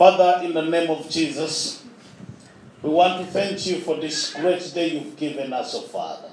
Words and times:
Father, 0.00 0.46
in 0.46 0.54
the 0.54 0.62
name 0.62 0.88
of 0.88 1.10
Jesus, 1.10 1.84
we 2.80 2.88
want 2.88 3.22
to 3.22 3.30
thank 3.30 3.66
you 3.66 3.80
for 3.80 3.96
this 4.00 4.32
great 4.32 4.72
day 4.72 4.92
you've 4.92 5.14
given 5.14 5.52
us, 5.52 5.74
oh 5.74 5.82
Father. 5.82 6.30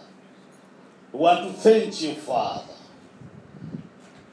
We 1.12 1.20
want 1.20 1.46
to 1.46 1.52
thank 1.52 2.02
you, 2.02 2.14
Father, 2.14 2.72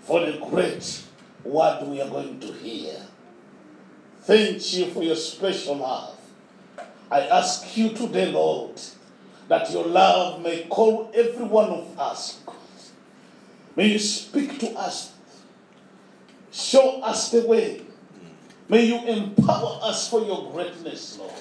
for 0.03 0.21
the 0.21 0.39
great 0.39 1.03
word 1.43 1.85
we 1.89 2.01
are 2.01 2.09
going 2.09 2.39
to 2.39 2.53
hear. 2.53 2.95
Thank 4.21 4.73
you 4.73 4.93
for 4.93 5.03
your 5.03 5.17
special 5.17 5.79
love. 5.79 6.17
I 7.11 7.23
ask 7.23 7.77
you 7.77 7.89
today, 7.89 8.31
Lord, 8.31 8.81
that 9.49 9.69
your 9.73 9.85
love 9.85 10.43
may 10.43 10.63
call 10.69 11.11
every 11.13 11.45
one 11.45 11.71
of 11.71 11.99
us. 11.99 12.39
May 13.75 13.89
you 13.89 13.99
speak 13.99 14.61
to 14.61 14.71
us. 14.75 15.13
Show 16.53 17.03
us 17.03 17.33
the 17.33 17.45
way. 17.45 17.84
May 18.69 18.87
you 18.87 19.05
empower 19.07 19.79
us 19.83 20.09
for 20.09 20.21
your 20.25 20.51
greatness, 20.51 21.19
Lord. 21.19 21.33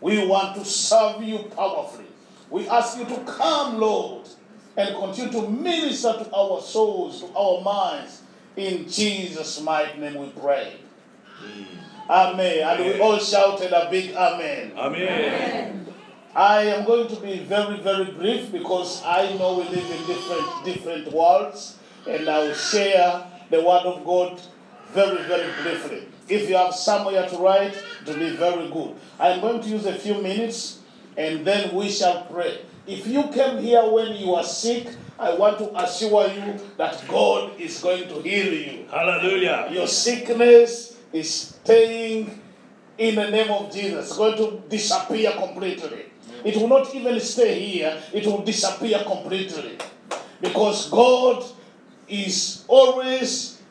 We 0.00 0.26
want 0.26 0.56
to 0.56 0.64
serve 0.64 1.22
you 1.22 1.38
powerfully. 1.56 2.06
We 2.50 2.68
ask 2.68 2.98
you 2.98 3.04
to 3.06 3.18
come, 3.24 3.78
Lord, 3.78 4.28
and 4.76 4.94
continue 4.96 5.32
to 5.32 5.48
minister 5.48 6.12
to 6.12 6.34
our 6.34 6.60
souls, 6.60 7.20
to 7.20 7.34
our 7.34 7.62
minds. 7.62 8.22
In 8.56 8.88
Jesus' 8.88 9.60
mighty 9.62 9.98
name 9.98 10.14
we 10.16 10.28
pray. 10.30 10.74
Amen. 12.10 12.58
And 12.62 12.84
we 12.84 13.00
all 13.00 13.18
shouted 13.18 13.72
a 13.72 13.90
big 13.90 14.14
amen. 14.14 14.72
Amen. 14.76 15.86
I 16.34 16.62
am 16.64 16.84
going 16.84 17.08
to 17.08 17.16
be 17.16 17.38
very, 17.40 17.80
very 17.80 18.06
brief 18.12 18.52
because 18.52 19.02
I 19.04 19.34
know 19.36 19.58
we 19.58 19.64
live 19.64 19.90
in 19.90 20.06
different 20.06 20.64
different 20.64 21.12
worlds, 21.12 21.78
and 22.08 22.28
I 22.28 22.38
will 22.38 22.54
share 22.54 23.24
the 23.50 23.60
word 23.60 23.84
of 23.84 24.04
God 24.04 24.40
very, 24.92 25.22
very 25.24 25.50
briefly. 25.62 26.11
If 26.28 26.48
you 26.48 26.56
have 26.56 26.74
somewhere 26.74 27.28
to 27.28 27.36
write, 27.38 27.74
it 27.74 28.06
will 28.06 28.18
be 28.18 28.36
very 28.36 28.68
good. 28.70 28.94
I 29.18 29.30
am 29.30 29.40
going 29.40 29.60
to 29.62 29.68
use 29.68 29.86
a 29.86 29.94
few 29.94 30.20
minutes, 30.22 30.80
and 31.16 31.44
then 31.44 31.74
we 31.74 31.88
shall 31.90 32.24
pray. 32.24 32.60
If 32.86 33.06
you 33.06 33.28
came 33.28 33.58
here 33.58 33.84
when 33.88 34.16
you 34.16 34.34
are 34.34 34.44
sick, 34.44 34.88
I 35.18 35.34
want 35.34 35.58
to 35.58 35.70
assure 35.78 36.28
you 36.28 36.58
that 36.78 37.04
God 37.06 37.58
is 37.60 37.80
going 37.80 38.08
to 38.08 38.20
heal 38.22 38.52
you. 38.52 38.86
Hallelujah. 38.90 39.68
Your 39.70 39.86
sickness 39.86 40.98
is 41.12 41.30
staying 41.30 42.40
in 42.98 43.14
the 43.14 43.30
name 43.30 43.50
of 43.50 43.72
Jesus. 43.72 44.08
It's 44.08 44.16
going 44.16 44.36
to 44.36 44.68
disappear 44.68 45.32
completely. 45.32 46.06
It 46.44 46.56
will 46.56 46.68
not 46.68 46.92
even 46.94 47.20
stay 47.20 47.60
here, 47.60 48.02
it 48.12 48.26
will 48.26 48.42
disappear 48.42 48.98
completely. 49.04 49.78
Because 50.40 50.90
God 50.90 51.44
is 52.08 52.64
always 52.66 53.61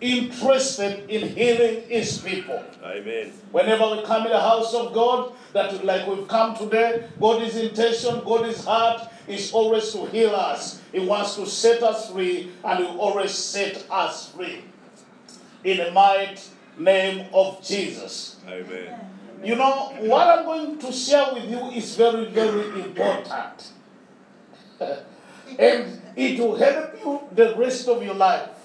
interested 0.00 1.08
in 1.08 1.28
healing 1.28 1.82
his 1.88 2.18
people. 2.18 2.62
Amen. 2.84 3.32
Whenever 3.50 3.96
we 3.96 4.04
come 4.04 4.26
in 4.26 4.32
the 4.32 4.40
house 4.40 4.74
of 4.74 4.92
God, 4.92 5.32
that 5.52 5.84
like 5.84 6.06
we've 6.06 6.28
come 6.28 6.54
today, 6.54 7.08
God's 7.20 7.56
intention, 7.56 8.20
God's 8.24 8.64
heart 8.64 9.08
is 9.26 9.52
always 9.52 9.90
to 9.92 10.06
heal 10.06 10.34
us. 10.34 10.80
He 10.92 11.00
wants 11.00 11.36
to 11.36 11.46
set 11.46 11.82
us 11.82 12.10
free, 12.10 12.52
and 12.64 12.84
He 12.84 12.84
always 12.84 13.32
set 13.32 13.86
us 13.90 14.30
free. 14.32 14.64
In 15.64 15.78
the 15.78 15.90
mighty 15.90 16.42
name 16.78 17.26
of 17.32 17.62
Jesus. 17.64 18.36
Amen. 18.46 19.00
You 19.42 19.56
know, 19.56 19.94
what 20.00 20.26
I'm 20.28 20.44
going 20.44 20.78
to 20.78 20.92
share 20.92 21.32
with 21.32 21.50
you 21.50 21.70
is 21.70 21.96
very, 21.96 22.26
very 22.26 22.82
important. 22.82 23.72
and 25.58 26.02
it 26.16 26.38
will 26.38 26.56
help 26.56 26.94
you 27.02 27.20
the 27.32 27.54
rest 27.56 27.88
of 27.88 28.02
your 28.02 28.14
life. 28.14 28.55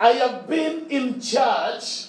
I 0.00 0.12
have 0.12 0.48
been 0.48 0.86
in 0.88 1.20
church 1.20 2.06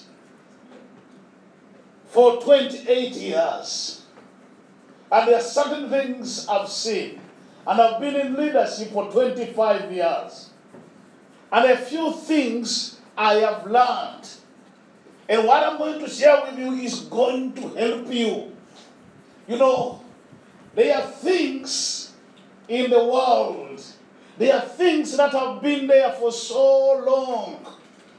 for 2.06 2.40
28 2.40 3.12
years. 3.12 4.02
And 5.10 5.28
there 5.28 5.36
are 5.36 5.42
certain 5.42 5.90
things 5.90 6.48
I've 6.48 6.70
seen. 6.70 7.20
And 7.66 7.80
I've 7.80 8.00
been 8.00 8.16
in 8.16 8.34
leadership 8.34 8.92
for 8.92 9.12
25 9.12 9.92
years. 9.92 10.50
And 11.52 11.70
a 11.70 11.76
few 11.76 12.12
things 12.14 12.98
I 13.16 13.34
have 13.34 13.66
learned. 13.66 14.26
And 15.28 15.46
what 15.46 15.62
I'm 15.66 15.76
going 15.76 16.00
to 16.00 16.08
share 16.08 16.42
with 16.46 16.58
you 16.58 16.72
is 16.72 17.00
going 17.00 17.52
to 17.52 17.68
help 17.68 18.10
you. 18.10 18.56
You 19.46 19.58
know, 19.58 20.02
there 20.74 20.96
are 20.96 21.06
things 21.06 22.12
in 22.68 22.90
the 22.90 23.04
world, 23.04 23.82
there 24.38 24.54
are 24.54 24.62
things 24.62 25.16
that 25.16 25.32
have 25.32 25.60
been 25.60 25.86
there 25.86 26.12
for 26.12 26.32
so 26.32 27.04
long, 27.04 27.66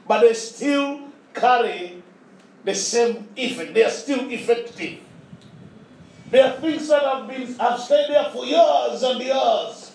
but 0.06 0.20
they 0.20 0.34
still 0.34 1.00
carry 1.32 2.02
the 2.64 2.74
same 2.74 3.28
effect. 3.36 3.74
They 3.74 3.84
are 3.84 3.90
still 3.90 4.30
effective. 4.30 5.00
There 6.30 6.44
are 6.46 6.60
things 6.60 6.88
that 6.88 7.02
have 7.02 7.28
been 7.28 7.54
have 7.58 7.78
stayed 7.78 8.06
there 8.08 8.30
for 8.30 8.44
years 8.44 9.02
and 9.02 9.20
years. 9.20 9.92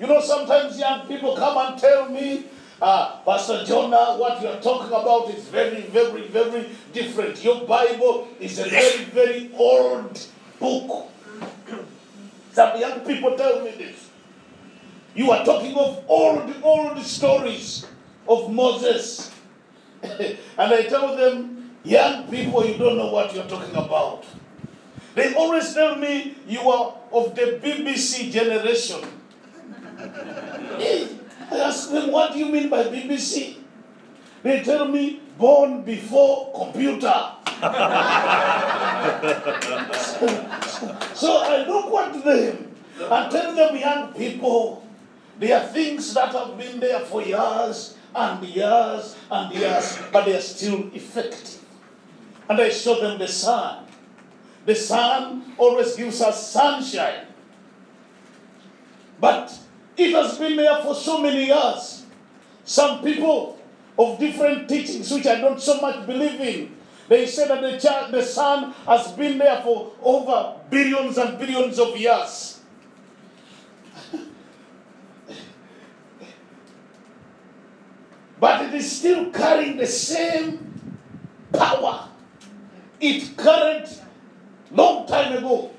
You 0.00 0.06
know, 0.06 0.20
sometimes 0.20 0.78
young 0.78 1.06
people 1.06 1.36
come 1.36 1.56
and 1.58 1.78
tell 1.80 2.08
me, 2.08 2.46
uh, 2.80 3.20
Pastor 3.24 3.64
Jonah, 3.64 4.16
what 4.18 4.42
you 4.42 4.48
are 4.48 4.60
talking 4.60 4.88
about 4.88 5.30
is 5.30 5.44
very, 5.44 5.82
very, 5.82 6.26
very 6.28 6.68
different. 6.92 7.44
Your 7.44 7.64
Bible 7.66 8.26
is 8.40 8.58
a 8.58 8.64
very, 8.64 9.04
very 9.04 9.50
old 9.54 10.18
book. 10.58 11.08
Some 12.52 12.80
young 12.80 13.00
people 13.00 13.36
tell 13.36 13.62
me 13.62 13.70
this. 13.78 14.10
You 15.14 15.30
are 15.30 15.44
talking 15.44 15.76
of 15.76 16.02
old, 16.08 16.52
old 16.62 16.98
stories 17.02 17.86
of 18.28 18.52
Moses. 18.52 19.30
and 20.02 20.38
I 20.58 20.82
tell 20.84 21.16
them, 21.16 21.70
young 21.84 22.28
people, 22.28 22.66
you 22.66 22.78
don't 22.78 22.96
know 22.96 23.12
what 23.12 23.34
you're 23.34 23.46
talking 23.46 23.74
about. 23.74 24.24
They 25.14 25.34
always 25.34 25.74
tell 25.74 25.96
me 25.96 26.36
you 26.46 26.60
are 26.70 26.94
of 27.12 27.34
the 27.34 27.60
BBC 27.62 28.30
generation. 28.32 29.00
I 31.50 31.58
ask 31.58 31.90
them, 31.90 32.10
what 32.10 32.32
do 32.32 32.38
you 32.38 32.46
mean 32.46 32.70
by 32.70 32.84
BBC? 32.84 33.56
They 34.42 34.62
tell 34.62 34.88
me, 34.88 35.20
born 35.38 35.82
before 35.82 36.52
computer. 36.54 37.14
so 41.14 41.38
I 41.44 41.64
look 41.66 41.94
at 41.94 42.24
them 42.24 42.74
and 42.98 43.30
tell 43.30 43.54
them, 43.54 43.76
young 43.76 44.12
people, 44.14 44.86
there 45.38 45.60
are 45.60 45.66
things 45.68 46.14
that 46.14 46.32
have 46.32 46.56
been 46.58 46.80
there 46.80 47.00
for 47.00 47.22
years 47.22 47.96
and 48.14 48.44
years 48.44 49.16
and 49.30 49.54
years, 49.54 49.98
but 50.12 50.24
they 50.24 50.36
are 50.36 50.40
still 50.40 50.90
effective. 50.94 51.64
And 52.48 52.60
I 52.60 52.68
show 52.68 53.00
them 53.00 53.18
the 53.18 53.28
sun. 53.28 53.86
The 54.66 54.74
sun 54.74 55.54
always 55.58 55.96
gives 55.96 56.20
us 56.20 56.50
sunshine. 56.52 57.26
But 59.20 59.58
it 59.96 60.12
has 60.12 60.38
been 60.38 60.56
there 60.56 60.82
for 60.82 60.94
so 60.94 61.20
many 61.20 61.46
years. 61.46 62.04
Some 62.64 63.02
people 63.02 63.58
of 63.98 64.18
different 64.18 64.68
teachings, 64.68 65.10
which 65.10 65.26
I 65.26 65.40
don't 65.40 65.60
so 65.60 65.80
much 65.80 66.06
believe 66.06 66.40
in, 66.40 66.76
they 67.08 67.26
say 67.26 67.46
that 67.48 67.60
the, 67.60 68.08
the 68.10 68.22
sun 68.24 68.72
has 68.86 69.12
been 69.12 69.38
there 69.38 69.60
for 69.62 69.92
over 70.02 70.56
billions 70.70 71.18
and 71.18 71.38
billions 71.38 71.78
of 71.78 71.96
years. 71.96 72.60
but 78.40 78.61
it 78.72 78.78
is 78.78 78.90
still 78.90 79.30
carrying 79.30 79.76
the 79.76 79.86
same 79.86 80.58
power 81.52 82.08
it 83.02 83.36
carried 83.36 83.88
long 84.70 85.06
time 85.06 85.36
ago. 85.36 85.72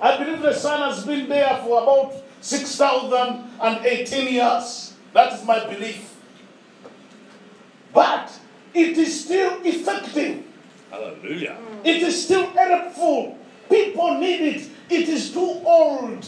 I 0.00 0.16
believe 0.16 0.40
the 0.42 0.54
sun 0.54 0.90
has 0.90 1.04
been 1.04 1.28
there 1.28 1.58
for 1.64 1.82
about 1.82 2.14
6,018 2.40 4.32
years. 4.32 4.94
That 5.12 5.32
is 5.32 5.44
my 5.44 5.66
belief. 5.66 6.14
But 7.92 8.30
it 8.72 8.96
is 8.96 9.24
still 9.24 9.60
effective. 9.64 10.44
Hallelujah. 10.90 11.56
Mm. 11.58 11.86
It 11.86 12.02
is 12.02 12.24
still 12.24 12.46
helpful. 12.50 13.38
People 13.68 14.18
need 14.18 14.54
it. 14.54 14.70
It 14.88 15.08
is 15.08 15.32
too 15.32 15.60
old. 15.64 16.24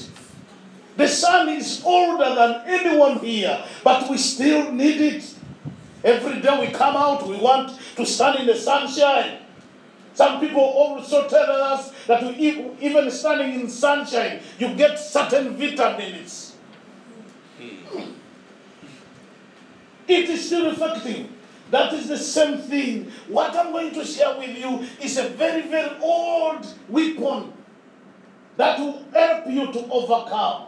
The 0.97 1.07
sun 1.07 1.49
is 1.51 1.81
older 1.85 2.35
than 2.35 2.63
anyone 2.67 3.19
here, 3.21 3.63
but 3.85 4.11
we 4.11 4.19
still 4.19 4.73
need 4.73 5.01
it. 5.01 5.35
Every 6.05 6.41
day 6.41 6.61
we 6.61 6.73
come 6.73 6.97
out, 6.97 7.27
we 7.27 7.37
want 7.37 7.79
to 7.97 8.07
stand 8.07 8.41
in 8.41 8.47
the 8.47 8.55
sunshine. 8.55 9.39
Some 10.15 10.41
people 10.41 10.61
also 10.63 11.29
tell 11.29 11.51
us 11.51 11.93
that 12.07 12.23
we, 12.23 12.73
even 12.81 13.11
standing 13.11 13.61
in 13.61 13.69
sunshine, 13.69 14.41
you 14.59 14.75
get 14.75 14.99
certain 14.99 15.57
vitamins. 15.57 16.57
Hmm. 17.59 18.13
It 20.09 20.29
is 20.29 20.47
still 20.47 20.71
effective. 20.71 21.29
That 21.71 21.93
is 21.93 22.09
the 22.09 22.17
same 22.17 22.59
thing. 22.59 23.13
What 23.29 23.55
I'm 23.55 23.73
going 23.73 23.93
to 23.93 24.05
share 24.05 24.39
with 24.39 24.57
you 24.57 24.87
is 25.03 25.19
a 25.19 25.29
very, 25.29 25.63
very 25.63 25.99
old 26.01 26.67
weapon 26.89 27.53
that 28.57 28.79
will 28.81 29.05
help 29.13 29.47
you 29.47 29.73
to 29.73 29.87
overcome. 29.91 30.68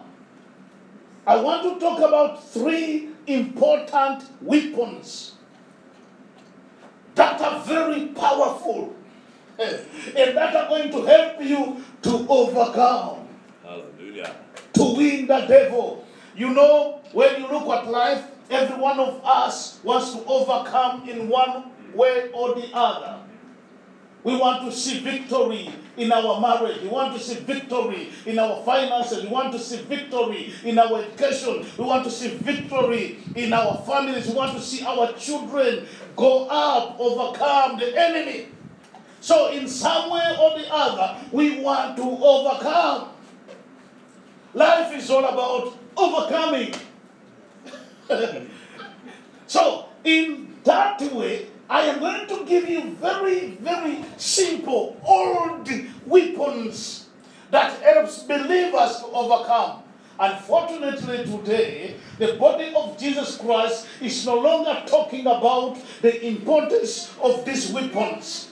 I 1.26 1.37
want 1.40 1.62
to 1.62 1.78
talk 1.78 1.99
about 1.99 2.43
three 2.43 3.11
important 3.26 4.25
weapons 4.40 5.34
that 7.14 7.40
are 7.40 7.61
very 7.61 8.06
powerful 8.08 8.94
and 9.58 10.37
that 10.37 10.56
are 10.56 10.69
going 10.69 10.90
to 10.90 11.02
help 11.02 11.43
you 11.43 11.84
to 12.02 12.26
overcome, 12.28 13.28
Hallelujah. 13.62 14.34
to 14.72 14.94
win 14.96 15.26
the 15.26 15.40
devil. 15.46 16.06
You 16.34 16.55
know, 16.55 17.00
when 17.12 17.40
you 17.43 17.49
look 17.49 17.69
at 17.69 17.90
life, 17.90 18.25
every 18.50 18.76
one 18.81 18.99
of 18.99 19.20
us 19.25 19.81
wants 19.84 20.12
to 20.14 20.25
overcome 20.25 21.06
in 21.08 21.28
one 21.28 21.64
way 21.94 22.31
or 22.32 22.55
the 22.55 22.70
other. 22.73 23.19
We 24.22 24.37
want 24.37 24.64
to 24.70 24.72
see 24.72 25.00
victory 25.00 25.70
in 25.96 26.12
our 26.12 26.40
marriage. 26.40 26.82
We 26.82 26.88
want 26.88 27.17
to 27.17 27.20
see 27.20 27.37
victory 27.37 28.11
in 28.26 28.38
our 28.38 28.62
finances. 28.64 29.22
We 29.22 29.28
want 29.28 29.52
to 29.52 29.58
see 29.58 29.78
victory 29.82 30.52
in 30.62 30.78
our 30.78 31.02
education. 31.02 31.64
We 31.78 31.84
want 31.84 32.05
to 32.05 32.11
see 32.11 32.28
victory 32.28 33.19
in 33.34 33.52
our 33.55 33.78
families. 33.87 34.28
We 34.28 34.34
want 34.34 34.56
to 34.56 34.62
see 34.62 34.84
our 34.84 35.12
children 35.14 35.87
go 36.17 36.46
up, 36.49 36.96
overcome 36.99 37.78
the 37.78 37.99
enemy. 37.99 38.49
So, 39.22 39.52
in 39.52 39.69
some 39.69 40.11
way 40.11 40.37
or 40.40 40.58
the 40.58 40.66
other, 40.73 41.19
we 41.32 41.61
want 41.61 41.96
to 41.96 42.02
overcome. 42.02 43.11
Life 44.52 44.96
is 44.96 45.11
all 45.11 45.25
about 45.25 45.78
overcoming. 45.96 46.75
so, 49.46 49.88
in 50.05 50.55
that 50.64 51.00
way, 51.12 51.46
I 51.70 51.82
am 51.82 52.00
going 52.00 52.26
to 52.26 52.44
give 52.46 52.69
you 52.69 52.96
very, 53.00 53.50
very 53.61 54.05
simple, 54.17 55.00
old 55.05 55.70
weapons 56.05 57.06
that 57.52 57.81
helps 57.81 58.25
believers 58.25 58.96
to 58.99 59.06
overcome. 59.06 59.84
Unfortunately, 60.19 61.25
today, 61.25 61.94
the 62.19 62.32
body 62.34 62.75
of 62.75 62.99
Jesus 62.99 63.37
Christ 63.37 63.87
is 64.00 64.26
no 64.26 64.34
longer 64.40 64.82
talking 64.84 65.20
about 65.20 65.78
the 66.02 66.26
importance 66.26 67.14
of 67.22 67.44
these 67.44 67.70
weapons. 67.70 68.50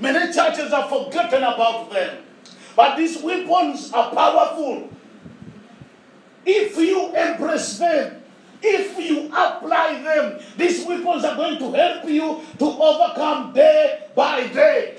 Many 0.00 0.32
churches 0.32 0.72
have 0.72 0.88
forgotten 0.88 1.44
about 1.44 1.92
them. 1.92 2.24
But 2.74 2.96
these 2.96 3.22
weapons 3.22 3.92
are 3.92 4.12
powerful. 4.12 4.90
If 6.44 6.76
you 6.76 7.14
embrace 7.14 7.78
them, 7.78 8.22
if 8.62 8.98
you 8.98 9.26
apply 9.26 10.02
them, 10.02 10.40
these 10.56 10.84
weapons 10.86 11.24
are 11.24 11.36
going 11.36 11.58
to 11.58 11.72
help 11.72 12.04
you 12.08 12.40
to 12.58 12.64
overcome 12.64 13.52
day 13.52 14.06
by 14.14 14.46
day. 14.48 14.98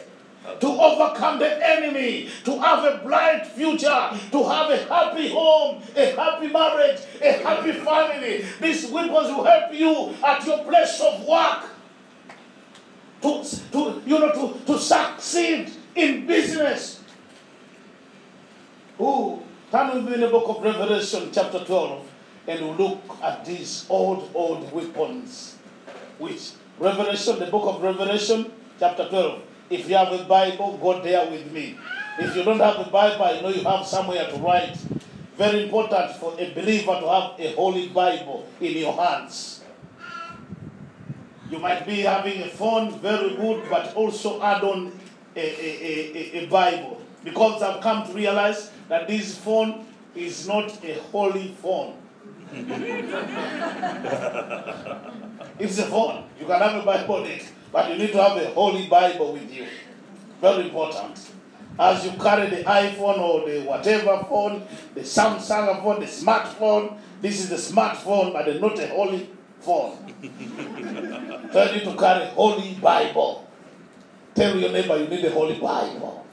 To 0.61 0.67
overcome 0.67 1.37
the 1.37 1.67
enemy, 1.67 2.29
to 2.43 2.59
have 2.59 2.83
a 2.83 3.03
bright 3.03 3.45
future, 3.45 4.09
to 4.31 4.43
have 4.43 4.71
a 4.71 4.77
happy 4.87 5.29
home, 5.29 5.83
a 5.95 6.15
happy 6.15 6.47
marriage, 6.47 7.01
a 7.21 7.33
happy 7.43 7.73
family. 7.73 8.45
These 8.59 8.89
weapons 8.89 9.27
will 9.27 9.43
help 9.43 9.73
you 9.73 10.15
at 10.25 10.43
your 10.45 10.63
place 10.63 10.99
of 11.01 11.27
work 11.27 11.69
to, 13.21 13.43
to 13.71 14.01
you 14.05 14.19
know 14.19 14.31
to, 14.31 14.65
to 14.65 14.79
succeed 14.79 15.71
in 15.95 16.25
business. 16.25 17.03
Who 18.97 19.41
turn 19.71 19.95
with 19.95 20.05
me 20.05 20.13
in 20.15 20.21
the 20.21 20.29
book 20.29 20.49
of 20.49 20.63
Revelation, 20.63 21.29
chapter 21.31 21.63
12, 21.63 22.05
and 22.47 22.77
look 22.77 22.99
at 23.23 23.45
these 23.45 23.85
old, 23.89 24.29
old 24.33 24.71
weapons. 24.71 25.55
Which 26.17 26.51
Revelation, 26.79 27.39
the 27.39 27.47
book 27.47 27.65
of 27.65 27.81
Revelation, 27.83 28.51
chapter 28.79 29.07
12. 29.09 29.41
If 29.69 29.89
you 29.89 29.95
have 29.95 30.11
a 30.13 30.23
Bible, 30.23 30.77
go 30.77 31.01
there 31.01 31.29
with 31.29 31.51
me. 31.51 31.77
If 32.17 32.35
you 32.35 32.43
don't 32.43 32.59
have 32.59 32.79
a 32.85 32.89
Bible, 32.89 33.23
I 33.25 33.41
know 33.41 33.49
you 33.49 33.63
have 33.63 33.85
somewhere 33.85 34.29
to 34.29 34.37
write. 34.37 34.75
Very 35.37 35.63
important 35.63 36.11
for 36.17 36.33
a 36.39 36.53
believer 36.53 36.99
to 36.99 37.07
have 37.09 37.39
a 37.39 37.53
holy 37.55 37.89
Bible 37.89 38.47
in 38.59 38.77
your 38.77 38.93
hands. 38.93 39.63
You 41.49 41.59
might 41.59 41.85
be 41.85 42.01
having 42.01 42.41
a 42.41 42.47
phone, 42.47 42.99
very 42.99 43.35
good, 43.35 43.69
but 43.69 43.95
also 43.95 44.41
add 44.41 44.63
on 44.63 44.91
a, 45.35 45.39
a, 45.39 46.41
a, 46.41 46.43
a 46.43 46.47
Bible. 46.47 47.01
Because 47.23 47.61
I've 47.61 47.81
come 47.81 48.05
to 48.07 48.13
realize 48.13 48.71
that 48.87 49.07
this 49.07 49.37
phone 49.37 49.85
is 50.15 50.47
not 50.47 50.83
a 50.83 50.93
holy 51.11 51.55
phone. 51.61 51.95
It's 55.59 55.77
a 55.77 55.83
phone. 55.83 56.23
You 56.39 56.45
can 56.45 56.61
have 56.61 56.75
a 56.81 56.85
Bible 56.85 57.15
on 57.15 57.25
it, 57.25 57.43
but 57.71 57.89
you 57.91 57.97
need 57.97 58.11
to 58.11 58.23
have 58.23 58.37
a 58.37 58.49
holy 58.51 58.87
Bible 58.87 59.33
with 59.33 59.51
you. 59.53 59.65
Very 60.41 60.63
important. 60.65 61.31
As 61.77 62.03
you 62.03 62.11
carry 62.11 62.49
the 62.49 62.63
iPhone 62.63 63.19
or 63.19 63.47
the 63.47 63.61
whatever 63.61 64.25
phone, 64.27 64.63
the 64.95 65.01
Samsung 65.01 65.81
phone, 65.83 65.99
the 65.99 66.05
smartphone, 66.07 66.97
this 67.21 67.39
is 67.39 67.49
the 67.49 67.55
smartphone, 67.55 68.33
but 68.33 68.59
not 68.59 68.77
a 68.79 68.87
holy 68.87 69.29
phone. 69.61 69.97
Tell 71.53 71.73
you 71.73 71.81
to 71.81 71.95
carry 71.97 72.25
holy 72.27 72.73
Bible. 72.75 73.47
Tell 74.35 74.57
your 74.57 74.71
neighbor 74.71 74.97
you 74.97 75.07
need 75.07 75.23
a 75.25 75.29
holy 75.31 75.59
Bible. 75.59 76.25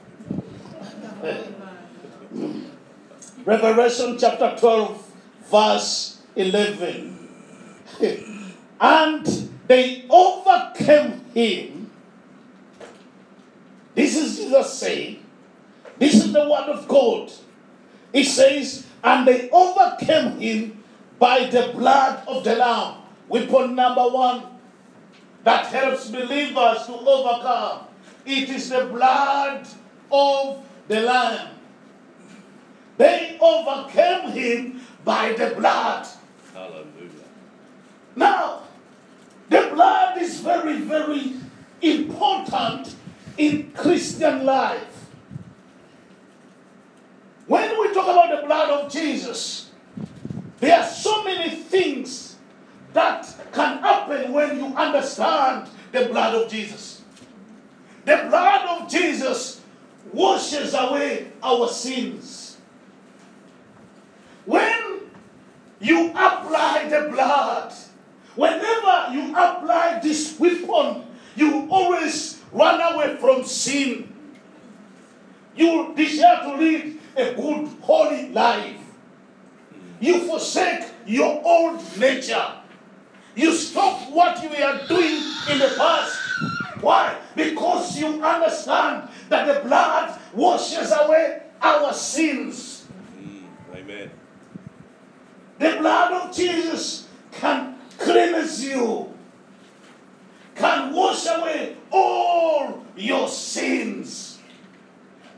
Hmm. 2.27 2.59
Revelation 3.45 4.17
chapter 4.19 4.53
12, 4.59 5.06
verse 5.49 6.21
11. 6.35 7.29
and 8.81 9.49
they 9.67 10.05
overcame 10.09 11.25
him. 11.33 11.89
This 13.95 14.15
is 14.15 14.37
Jesus 14.37 14.73
saying, 14.73 15.23
this 15.97 16.13
is 16.13 16.31
the 16.31 16.41
word 16.47 16.69
of 16.69 16.87
God. 16.87 17.31
It 18.13 18.25
says, 18.25 18.85
and 19.03 19.27
they 19.27 19.49
overcame 19.49 20.39
him 20.39 20.83
by 21.19 21.45
the 21.49 21.71
blood 21.73 22.23
of 22.27 22.43
the 22.43 22.55
Lamb. 22.55 23.01
Weapon 23.27 23.75
number 23.75 24.07
one 24.07 24.43
that 25.43 25.65
helps 25.67 26.09
believers 26.09 26.85
to 26.85 26.93
overcome. 26.93 27.87
It 28.25 28.49
is 28.49 28.69
the 28.69 28.85
blood 28.85 29.67
of 30.11 30.63
the 30.87 31.01
Lamb. 31.01 31.55
They 32.97 33.37
overcame 33.39 34.31
him 34.31 34.81
by 35.07 35.31
the 35.31 35.55
blood. 35.55 36.05
Hallelujah. 36.53 37.27
Now, 38.17 38.63
the 39.47 39.69
blood 39.73 40.21
is 40.21 40.41
very, 40.41 40.81
very 40.81 41.31
important 41.81 42.93
in 43.37 43.71
Christian 43.71 44.45
life. 44.45 45.05
When 47.45 47.79
we 47.79 47.93
talk 47.93 48.09
about 48.09 48.41
the 48.41 48.45
blood 48.45 48.69
of 48.69 48.91
Jesus, 48.91 49.71
there 50.59 50.77
are 50.77 50.85
so 50.85 51.23
many 51.23 51.55
things 51.55 52.35
that 52.91 53.33
can 53.53 53.77
happen 53.77 54.33
when 54.33 54.57
you 54.57 54.65
understand 54.75 55.69
the 55.93 56.07
blood 56.07 56.35
of 56.35 56.51
Jesus. 56.51 57.01
The 58.03 58.27
blood 58.29 58.81
of 58.81 58.89
Jesus 58.89 59.61
washes 60.11 60.73
away 60.73 61.31
our 61.41 61.69
sins. 61.69 62.57
When 64.47 64.76
you 65.87 66.09
apply 66.09 66.87
the 66.89 67.09
blood, 67.09 67.73
whenever 68.35 69.13
you 69.13 69.29
apply 69.31 69.99
this 70.03 70.37
weapon, 70.37 71.05
you 71.35 71.67
always 71.69 72.41
run 72.51 72.93
away 72.93 73.15
from 73.17 73.43
sin. 73.45 74.13
You 75.55 75.93
desire 75.95 76.43
to 76.43 76.57
lead 76.57 76.99
a 77.15 77.33
good, 77.33 77.69
holy 77.81 78.29
life. 78.29 78.77
You 79.99 80.27
forsake 80.27 80.85
your 81.05 81.41
old 81.43 81.81
nature. 81.97 82.53
You 83.35 83.53
stop 83.53 84.11
what 84.11 84.43
you 84.43 84.49
were 84.49 84.85
doing 84.87 85.21
in 85.49 85.59
the 85.59 85.73
past. 85.77 86.19
Why? 86.81 87.17
Because 87.35 87.97
you 87.97 88.23
understand 88.23 89.09
that 89.29 89.47
the 89.47 89.67
blood 89.67 90.19
washes 90.33 90.91
away 90.91 91.43
our 91.61 91.93
sins. 91.93 92.76
The 95.59 95.77
blood 95.79 96.11
of 96.13 96.35
Jesus 96.35 97.07
can 97.31 97.75
cleanse 97.97 98.63
you, 98.63 99.11
can 100.55 100.93
wash 100.93 101.25
away 101.25 101.75
all 101.91 102.85
your 102.95 103.27
sins. 103.27 104.39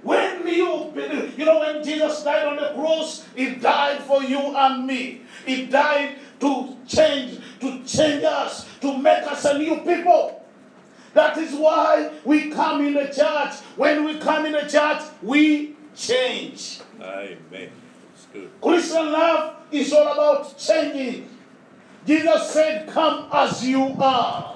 When 0.02 0.48
you 0.48 0.94
you 1.38 1.46
know, 1.46 1.60
when 1.60 1.84
Jesus 1.84 2.24
died 2.24 2.48
on 2.48 2.56
the 2.56 2.74
cross, 2.74 3.26
He 3.36 3.56
died 3.56 4.02
for 4.04 4.24
you 4.24 4.40
and 4.40 4.86
me. 4.86 5.22
He 5.46 5.66
died 5.66 6.16
to 6.40 6.78
change, 6.88 7.40
to 7.60 7.84
change 7.84 8.24
us, 8.24 8.68
to 8.82 8.98
make 8.98 9.24
us 9.24 9.46
a 9.46 9.58
new 9.58 9.78
people. 9.78 10.46
That 11.14 11.38
is 11.38 11.54
why 11.54 12.12
we 12.24 12.50
come 12.50 12.86
in 12.86 12.94
the 12.94 13.08
church. 13.08 13.56
When 13.76 14.06
we 14.06 14.20
come 14.20 14.46
in 14.46 14.54
the 14.54 14.68
church, 14.70 15.02
we 15.22 15.76
change. 15.96 16.80
Amen. 17.02 17.72
It's 18.34 18.34
good. 18.34 18.62
Christian 18.62 19.12
love 19.12 19.56
is 19.72 19.94
all 19.94 20.14
about 20.14 20.58
changing. 20.58 21.30
Jesus 22.06 22.52
said, 22.52 22.88
Come 22.88 23.28
as 23.32 23.66
you 23.68 23.96
are. 24.00 24.56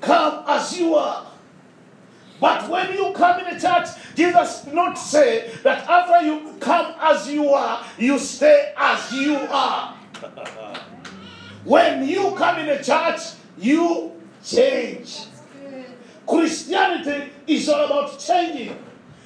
Come 0.00 0.44
as 0.46 0.78
you 0.78 0.94
are. 0.94 1.26
But 2.40 2.68
when 2.68 2.92
you 2.92 3.12
come 3.14 3.40
in 3.40 3.54
the 3.54 3.60
church, 3.60 3.88
Jesus 4.14 4.62
did 4.62 4.74
not 4.74 4.94
say 4.94 5.50
that 5.62 5.88
after 5.88 6.26
you 6.26 6.54
come 6.60 6.94
as 7.00 7.28
you 7.30 7.48
are, 7.50 7.84
you 7.98 8.18
stay 8.18 8.74
as 8.76 9.12
you 9.12 9.36
are. 9.36 9.96
When 11.64 12.06
you 12.06 12.34
come 12.36 12.58
in 12.58 12.66
the 12.66 12.84
church, 12.84 13.20
you 13.56 14.12
change. 14.44 15.20
Christianity 16.26 17.32
is 17.46 17.68
all 17.70 17.86
about 17.86 18.18
changing. 18.20 18.76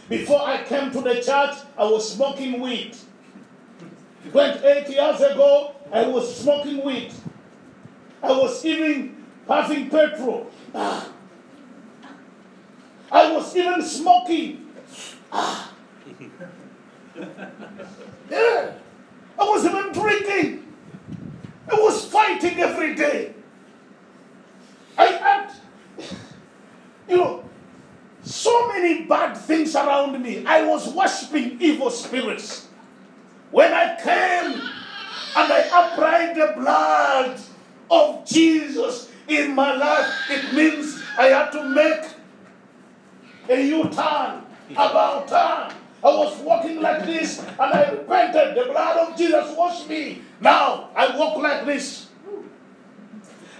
Before 0.08 0.40
I 0.42 0.62
came 0.64 0.90
to 0.92 1.02
the 1.02 1.14
church, 1.16 1.56
I 1.76 1.84
was 1.84 2.12
smoking 2.12 2.60
weed. 2.60 2.96
28 4.32 4.88
years 4.88 5.20
ago, 5.20 5.74
I 5.92 6.06
was 6.06 6.36
smoking 6.36 6.84
weed. 6.84 7.12
I 8.22 8.32
was 8.32 8.64
even 8.64 9.24
puffing 9.46 9.90
petrol. 9.90 10.50
Ah. 10.74 11.08
I 13.10 13.32
was 13.32 13.54
even 13.56 13.82
smoking. 13.82 14.66
Ah. 15.32 15.72
Yeah. 18.30 18.72
I 19.38 19.44
was 19.44 19.64
even 19.64 19.92
drinking. 19.92 20.72
I 21.70 21.74
was 21.76 22.04
fighting 22.04 22.58
every 22.60 22.94
day. 22.94 23.32
I 24.96 25.06
had, 25.06 25.50
you 27.08 27.16
know, 27.16 27.44
so 28.22 28.68
many 28.88 29.04
bad 29.04 29.37
things 29.37 29.75
around 29.75 30.21
me. 30.23 30.45
I 30.47 30.64
was 30.64 30.92
worshiping 30.92 31.59
evil 31.61 31.90
spirits. 31.90 32.68
When 33.50 33.73
I 33.73 33.97
came 33.97 34.61
and 35.37 35.52
I 35.52 35.61
applied 35.61 36.37
the 36.37 36.52
blood 36.57 37.40
of 37.90 38.26
Jesus 38.26 39.11
in 39.26 39.54
my 39.54 39.75
life, 39.75 40.12
it 40.30 40.52
means 40.52 41.02
I 41.18 41.26
had 41.26 41.50
to 41.52 41.68
make 41.68 42.04
a 43.49 43.62
U-turn, 43.62 44.42
about 44.73 45.28
turn. 45.28 45.75
I 46.04 46.14
was 46.14 46.38
walking 46.40 46.80
like 46.80 47.07
this 47.07 47.40
and 47.40 47.61
I 47.61 47.90
repented. 47.90 48.54
The 48.57 48.71
blood 48.71 49.09
of 49.09 49.16
Jesus 49.16 49.57
washed 49.57 49.88
me. 49.88 50.23
Now 50.40 50.90
I 50.95 51.16
walk 51.16 51.38
like 51.38 51.64
this. 51.64 52.07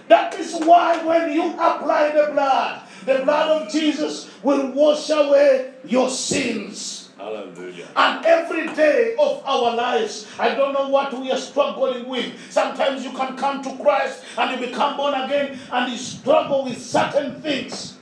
That 0.07 0.33
is 0.39 0.55
why 0.63 1.03
when 1.03 1.33
you 1.33 1.51
apply 1.53 2.11
the 2.11 2.31
blood, 2.31 2.81
the 3.09 3.23
blood 3.23 3.61
of 3.61 3.71
Jesus 3.71 4.29
will 4.43 4.71
wash 4.71 5.09
away 5.09 5.73
your 5.83 6.09
sins. 6.09 7.09
Hallelujah. 7.17 7.87
And 7.95 8.25
every 8.25 8.67
day 8.73 9.15
of 9.19 9.43
our 9.45 9.75
lives, 9.75 10.27
I 10.39 10.55
don't 10.55 10.73
know 10.73 10.87
what 10.87 11.19
we 11.19 11.31
are 11.31 11.37
struggling 11.37 12.07
with. 12.07 12.33
Sometimes 12.51 13.03
you 13.03 13.11
can 13.11 13.35
come 13.35 13.61
to 13.63 13.75
Christ 13.83 14.23
and 14.37 14.51
you 14.59 14.67
become 14.67 14.95
born 14.95 15.13
again 15.15 15.59
and 15.71 15.91
you 15.91 15.97
struggle 15.97 16.63
with 16.63 16.81
certain 16.81 17.41
things. 17.41 17.97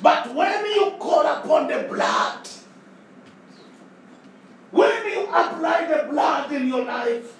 But 0.00 0.34
when 0.34 0.64
you 0.66 0.92
call 0.98 1.26
upon 1.26 1.68
the 1.68 1.86
blood, 1.88 2.48
when 4.70 5.06
you 5.06 5.24
apply 5.24 5.86
the 5.86 6.08
blood 6.10 6.52
in 6.52 6.68
your 6.68 6.84
life, 6.84 7.36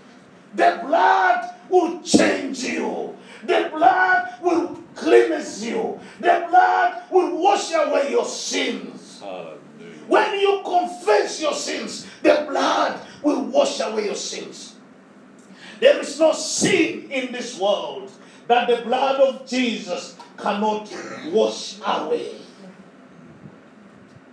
the 0.55 0.81
blood 0.85 1.55
will 1.69 2.03
change 2.03 2.65
you. 2.65 3.17
The 3.45 3.69
blood 3.73 4.35
will 4.43 4.82
cleanse 4.95 5.65
you. 5.65 6.01
The 6.21 6.47
blood 6.49 7.03
will 7.11 7.43
wash 7.43 7.73
away 7.73 8.11
your 8.11 8.25
sins. 8.25 9.21
Hallelujah. 9.21 9.59
When 10.09 10.41
you 10.41 10.61
confess 10.65 11.41
your 11.41 11.55
sins, 11.55 12.07
the 12.23 12.47
blood 12.49 13.01
will 13.23 13.43
wash 13.45 13.81
away 13.81 14.07
your 14.07 14.17
sins. 14.17 14.77
There 15.81 15.99
is 16.01 16.19
no 16.21 16.33
sin 16.33 17.11
in 17.11 17.33
this 17.33 17.59
world 17.59 18.11
that 18.47 18.69
the 18.69 18.83
blood 18.85 19.21
of 19.21 19.47
Jesus 19.49 20.17
cannot 20.37 20.93
wash 21.27 21.79
away. 21.85 22.37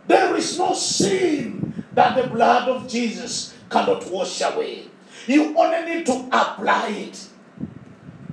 There 0.07 0.35
is 0.35 0.57
no 0.57 0.73
sin 0.73 1.73
that 1.93 2.15
the 2.15 2.29
blood 2.29 2.67
of 2.67 2.87
Jesus 2.87 3.55
cannot 3.69 4.09
wash 4.09 4.41
away. 4.41 4.85
You 5.27 5.55
only 5.57 5.85
need 5.85 6.05
to 6.07 6.27
apply 6.31 6.89
it. 6.89 7.27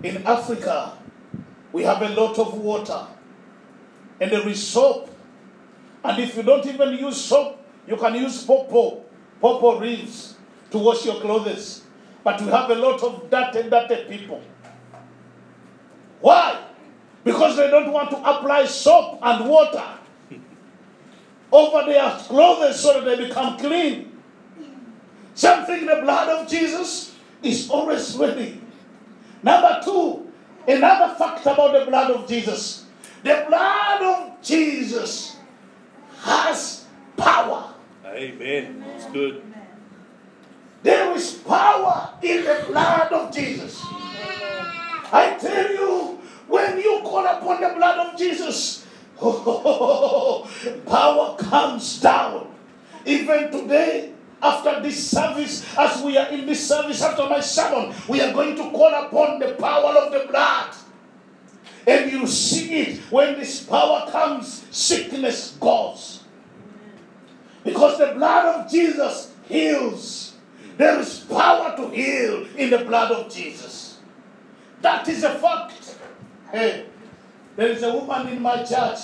In 0.03 0.27
Africa, 0.27 0.93
we 1.77 1.83
have 1.83 2.01
a 2.01 2.09
lot 2.09 2.39
of 2.39 2.55
water, 2.55 3.07
and 4.19 4.33
there 4.33 4.49
is 4.49 4.67
soap. 4.67 5.11
And 6.03 6.19
if 6.23 6.35
you 6.35 6.43
don't 6.43 6.65
even 6.65 6.95
use 6.95 7.21
soap, 7.21 7.63
you 7.87 7.99
can 7.99 8.15
use 8.15 8.45
popo, 8.45 9.05
popo 9.43 9.79
reeds 9.79 10.37
to 10.71 10.79
wash 10.79 11.05
your 11.05 11.21
clothes. 11.21 11.83
But 12.25 12.41
we 12.41 12.47
have 12.47 12.71
a 12.71 12.75
lot 12.77 13.03
of 13.03 13.29
dirty, 13.31 13.69
dirty 13.69 14.09
people. 14.09 14.41
Why? 16.23 16.65
Because 17.23 17.59
they 17.59 17.69
don't 17.69 17.93
want 17.93 18.09
to 18.09 18.17
apply 18.17 18.65
soap 18.65 19.19
and 19.21 19.47
water 19.47 19.85
over 21.53 21.85
their 21.93 22.09
clothes 22.21 22.81
so 22.81 23.03
that 23.03 23.05
they 23.19 23.29
become 23.29 23.59
clean. 23.59 24.19
Something 25.35 25.85
the 25.85 25.97
blood 25.97 26.41
of 26.41 26.49
Jesus 26.49 27.15
is 27.43 27.69
always 27.69 28.17
ready. 28.17 28.63
Number 29.43 29.83
two, 29.85 30.26
another 30.67 31.15
fact 31.15 31.43
about 31.43 31.73
the 31.73 31.85
blood 31.87 32.11
of 32.11 32.29
Jesus. 32.29 32.85
The 33.23 33.45
blood 33.49 34.03
of 34.03 34.43
Jesus 34.43 35.37
has 36.23 36.85
power. 37.17 37.75
Amen. 38.07 38.85
It's 38.95 39.07
good. 39.07 39.43
There 40.83 41.13
is 41.17 41.33
power 41.47 42.11
in 42.23 42.45
the 42.45 42.65
blood 42.69 43.13
of 43.13 43.35
Jesus. 43.35 43.83
I 45.13 45.37
tell 45.41 45.71
you, 45.73 46.21
when 46.49 46.79
you 46.79 47.01
call 47.03 47.27
upon 47.27 47.61
the 47.61 47.75
blood 47.75 48.07
of 48.07 48.19
Jesus, 48.19 48.87
power 50.87 51.37
comes 51.39 52.01
down. 52.01 52.55
Even 53.05 53.51
today, 53.51 54.13
after 54.43 54.81
this 54.81 55.11
service, 55.11 55.65
as 55.77 56.03
we 56.03 56.17
are 56.17 56.29
in 56.29 56.47
this 56.47 56.67
service 56.67 57.03
after 57.03 57.29
my 57.29 57.41
sermon, 57.41 57.95
we 58.09 58.21
are 58.21 58.33
going 58.33 58.57
to 58.57 58.71
call 58.71 58.93
upon 59.07 59.39
the 59.39 59.55
power 59.55 59.95
of 59.97 60.13
the 60.13 60.27
blood. 60.29 60.75
And 61.87 62.11
you 62.11 62.27
see 62.27 62.75
it 62.81 62.99
when 63.11 63.39
this 63.39 63.63
power 63.63 64.11
comes, 64.11 64.65
sickness 64.71 65.57
goes. 65.61 66.25
Because 67.65 67.99
the 67.99 68.13
blood 68.15 68.55
of 68.55 68.71
Jesus 68.71 69.33
heals. 69.49 70.35
There 70.77 70.99
is 71.01 71.21
power 71.21 71.75
to 71.77 71.89
heal 71.91 72.47
in 72.57 72.71
the 72.71 72.79
blood 72.79 73.13
of 73.13 73.33
Jesus. 73.33 73.99
That 74.83 75.09
is 75.09 75.25
a 75.25 75.35
fact. 75.39 75.97
Hey, 76.53 76.87
there 77.57 77.69
is 77.69 77.83
a 77.83 77.93
woman 77.93 78.29
in 78.29 78.43
my 78.43 78.63
church. 78.63 78.99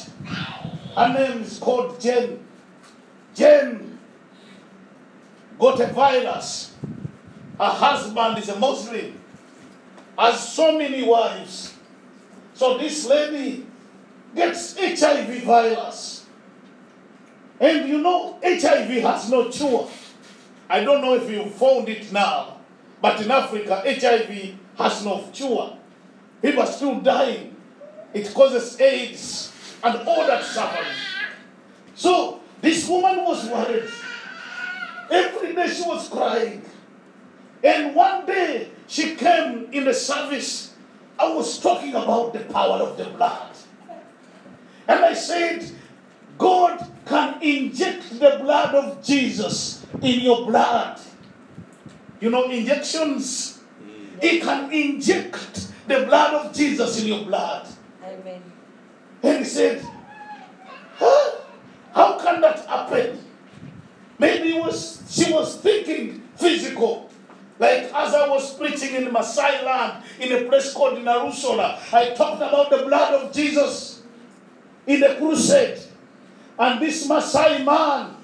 Her 0.95 1.12
name 1.12 1.43
is 1.43 1.59
called 1.59 1.99
Jen. 1.99 2.45
Jen 3.35 3.91
got 5.62 5.78
a 5.78 5.87
virus. 5.92 6.75
Her 7.57 7.66
husband 7.66 8.38
is 8.38 8.49
a 8.49 8.59
Muslim, 8.59 9.16
has 10.19 10.52
so 10.52 10.76
many 10.76 11.04
wives. 11.04 11.75
So 12.54 12.78
this 12.78 13.07
lady 13.07 13.64
gets 14.35 14.76
HIV 14.76 15.45
virus. 15.45 16.26
And 17.61 17.88
you 17.88 17.99
know, 17.99 18.40
HIV 18.42 19.02
has 19.04 19.31
no 19.31 19.50
cure. 19.50 19.88
I 20.69 20.83
don't 20.83 21.00
know 21.00 21.14
if 21.14 21.31
you 21.31 21.49
found 21.50 21.88
it 21.88 22.11
now, 22.11 22.57
but 23.00 23.23
in 23.23 23.31
Africa, 23.31 23.85
HIV 23.87 24.57
has 24.76 25.04
no 25.04 25.28
cure. 25.33 25.76
People 26.42 26.62
are 26.62 26.73
still 26.73 26.99
dying. 27.00 27.54
It 28.12 28.35
causes 28.35 28.81
AIDS 28.81 29.52
and 29.85 30.09
all 30.09 30.26
that 30.26 30.42
suffering. 30.42 30.90
So 31.95 32.40
this 32.61 32.88
woman 32.88 33.25
was 33.25 33.49
worried. 33.49 33.88
Every 35.12 35.54
day 35.54 35.69
she 35.69 35.83
was 35.87 36.09
crying. 36.09 36.62
And 37.62 37.95
one 37.95 38.25
day 38.25 38.71
she 38.88 39.14
came 39.14 39.69
in 39.71 39.85
the 39.85 39.95
service. 39.95 40.75
I 41.19 41.33
was 41.33 41.61
talking 41.61 41.90
about 41.90 42.33
the 42.33 42.40
power 42.40 42.78
of 42.78 42.97
the 42.97 43.04
blood. 43.04 43.54
And 44.88 45.04
I 45.04 45.12
said, 45.12 45.71
God 46.38 46.90
can 47.07 47.42
inject 47.42 48.19
the 48.19 48.38
blood 48.40 48.75
of 48.75 49.04
Jesus 49.04 49.85
in 50.00 50.21
your 50.21 50.47
blood. 50.47 50.99
You 52.21 52.31
know, 52.31 52.50
injections, 52.50 53.61
mm. 53.83 54.23
He 54.23 54.40
can 54.40 54.73
inject 54.73 55.69
the 55.87 56.07
blood 56.07 56.35
of 56.35 56.54
Jesus 56.54 57.00
in 57.02 57.09
your 57.09 57.25
blood. 57.25 57.69
Amen. 58.02 58.42
And 59.23 59.38
he 59.38 59.45
said, 59.45 59.85
huh? 60.97 61.40
How 61.92 62.19
can 62.19 62.40
that 62.40 62.64
happen? 62.66 63.22
Maybe 64.19 64.59
was 64.59 65.02
she 65.11 65.33
was 65.33 65.57
thinking 65.57 66.23
physical. 66.37 67.11
Like 67.59 67.85
as 67.95 68.14
I 68.14 68.28
was 68.28 68.54
preaching 68.54 68.95
in 68.95 69.04
Maasai 69.12 69.64
land 69.64 70.04
in 70.19 70.33
a 70.33 70.49
place 70.49 70.73
called 70.73 70.99
Narusola, 70.99 71.78
I 71.92 72.14
talked 72.14 72.42
about 72.42 72.71
the 72.71 72.78
blood 72.78 73.14
of 73.14 73.33
Jesus 73.33 74.02
in 74.87 75.00
the 75.00 75.16
crusade. 75.19 75.78
And 76.59 76.81
this 76.81 77.07
Maasai 77.07 77.64
man, 77.64 78.16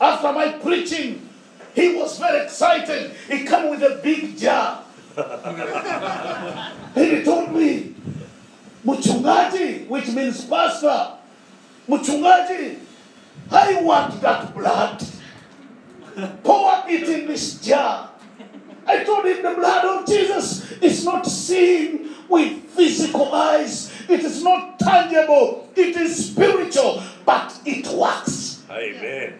after 0.00 0.32
my 0.32 0.52
preaching, 0.52 1.28
he 1.74 1.94
was 1.94 2.18
very 2.18 2.44
excited. 2.44 3.12
He 3.28 3.44
came 3.44 3.70
with 3.70 3.82
a 3.82 4.00
big 4.02 4.36
jar. 4.36 4.84
and 5.16 7.16
he 7.16 7.22
told 7.22 7.52
me, 7.52 7.94
Muchungaji, 8.84 9.86
which 9.88 10.08
means 10.08 10.44
pastor, 10.44 11.12
Muchungaji, 11.88 12.78
I 13.50 13.82
want 13.82 14.20
that 14.20 14.54
blood. 14.54 15.02
Pour 16.42 16.82
it 16.86 17.08
in 17.08 17.26
this 17.26 17.60
jar. 17.60 18.10
I 18.86 19.04
told 19.04 19.26
him 19.26 19.42
the 19.42 19.54
blood 19.54 19.84
of 19.84 20.06
Jesus 20.06 20.72
is 20.80 21.04
not 21.04 21.26
seen 21.26 22.14
with 22.28 22.64
physical 22.70 23.32
eyes. 23.32 23.92
It 24.08 24.20
is 24.20 24.42
not 24.42 24.78
tangible, 24.78 25.68
it 25.76 25.96
is 25.96 26.30
spiritual, 26.32 27.02
but 27.24 27.58
it 27.64 27.86
works. 27.88 28.64
Amen. 28.70 29.38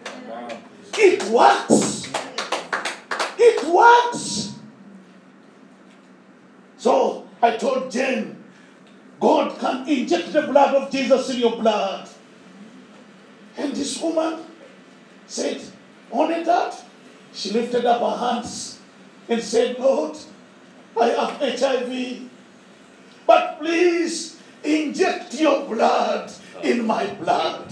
It 0.97 1.23
works. 1.31 2.09
It 3.37 3.63
works. 3.67 4.53
So 6.77 7.27
I 7.41 7.57
told 7.57 7.91
Jane, 7.91 8.43
God 9.19 9.57
can 9.59 9.87
inject 9.87 10.33
the 10.33 10.43
blood 10.43 10.75
of 10.75 10.91
Jesus 10.91 11.29
in 11.29 11.39
your 11.39 11.57
blood. 11.57 12.09
And 13.57 13.73
this 13.75 14.01
woman 14.01 14.45
said, 15.27 15.61
Only 16.11 16.43
that? 16.43 16.83
She 17.33 17.51
lifted 17.51 17.85
up 17.85 18.01
her 18.01 18.25
hands 18.33 18.79
and 19.29 19.41
said, 19.41 19.79
Lord, 19.79 20.17
I 20.99 21.07
have 21.09 21.59
HIV. 21.59 22.29
But 23.25 23.59
please 23.59 24.37
inject 24.63 25.33
your 25.39 25.65
blood 25.65 26.31
in 26.63 26.85
my 26.85 27.07
blood. 27.15 27.71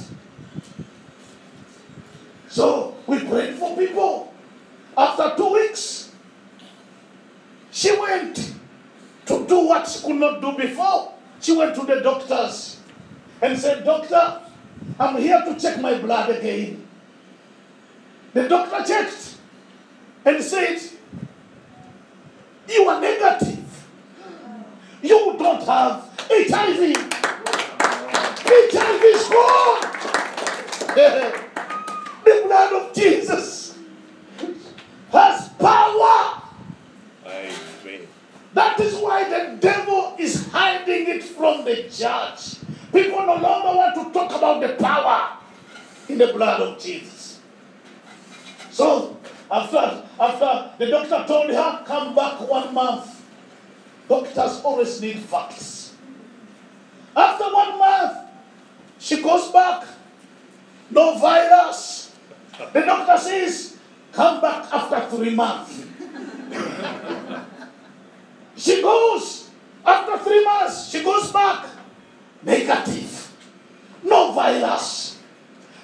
So 2.47 2.95
we 3.05 3.19
prayed 3.25 3.55
for 3.55 3.75
people. 3.75 4.33
After 4.97 5.33
two 5.37 5.53
weeks, 5.53 6.11
she 7.71 7.95
went 7.97 8.53
to 9.27 9.45
do 9.47 9.67
what 9.67 9.87
she 9.87 10.05
could 10.05 10.15
not 10.15 10.41
do 10.41 10.57
before. 10.57 11.13
She 11.39 11.55
went 11.55 11.75
to 11.75 11.85
the 11.85 12.01
doctors 12.01 12.79
and 13.41 13.57
said, 13.57 13.85
Doctor, 13.85 14.41
I'm 14.99 15.17
here 15.17 15.41
to 15.45 15.59
check 15.59 15.79
my 15.79 15.97
blood 15.97 16.29
again. 16.31 16.88
The 18.33 18.47
doctor 18.47 18.83
checked 18.85 19.37
and 20.25 20.43
said, 20.43 20.79
You 22.67 22.87
are 22.87 23.01
negative. 23.01 23.87
You 25.01 25.35
don't 25.39 25.63
have 25.63 26.09
HIV. 26.29 26.95
HIV 28.61 29.03
is 29.03 29.29
gone. 29.29 29.81
the 32.25 32.43
blood 32.45 32.73
of 32.73 32.93
Jesus 32.93 33.77
has 35.11 35.49
power. 35.59 36.41
Amen. 37.25 38.07
That 38.53 38.79
is 38.79 38.95
why 38.95 39.23
the 39.23 39.57
devil 39.57 40.15
is 40.19 40.47
hiding 40.49 41.07
it 41.07 41.23
from 41.23 41.65
the 41.65 41.83
church. 41.89 42.57
People 42.91 43.25
no 43.25 43.35
longer 43.35 43.77
want 43.77 43.95
to 43.95 44.11
talk 44.11 44.35
about 44.35 44.61
the 44.61 44.75
power 44.75 45.37
in 46.07 46.17
the 46.17 46.33
blood 46.33 46.59
of 46.61 46.79
Jesus. 46.79 47.18
So, 48.79 49.17
after, 49.51 50.07
after 50.17 50.71
the 50.77 50.89
doctor 50.89 51.25
told 51.27 51.49
her, 51.49 51.83
come 51.85 52.15
back 52.15 52.39
one 52.47 52.73
month, 52.73 53.25
doctors 54.07 54.61
always 54.63 55.01
need 55.01 55.19
facts. 55.19 55.95
After 57.13 57.43
one 57.53 57.77
month, 57.77 58.17
she 58.97 59.21
goes 59.21 59.51
back, 59.51 59.85
no 60.91 61.17
virus. 61.17 62.15
The 62.71 62.79
doctor 62.79 63.17
says, 63.17 63.75
come 64.13 64.39
back 64.39 64.71
after 64.71 65.17
three 65.17 65.35
months. 65.35 65.83
She 68.55 68.81
goes, 68.81 69.49
after 69.85 70.17
three 70.19 70.43
months, 70.43 70.89
she 70.89 71.01
goes 71.03 71.31
back. 71.31 71.65
Negative. 72.43 73.31
No 74.03 74.31
virus. 74.33 75.17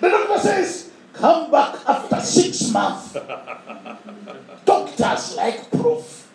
The 0.01 0.09
doctor 0.09 0.39
says, 0.39 0.84
come 1.15 1.51
back 1.51 1.75
after 1.87 2.19
six 2.21 2.71
months. 2.71 3.13
Doctors 4.65 5.35
like 5.35 5.71
proof. 5.71 6.25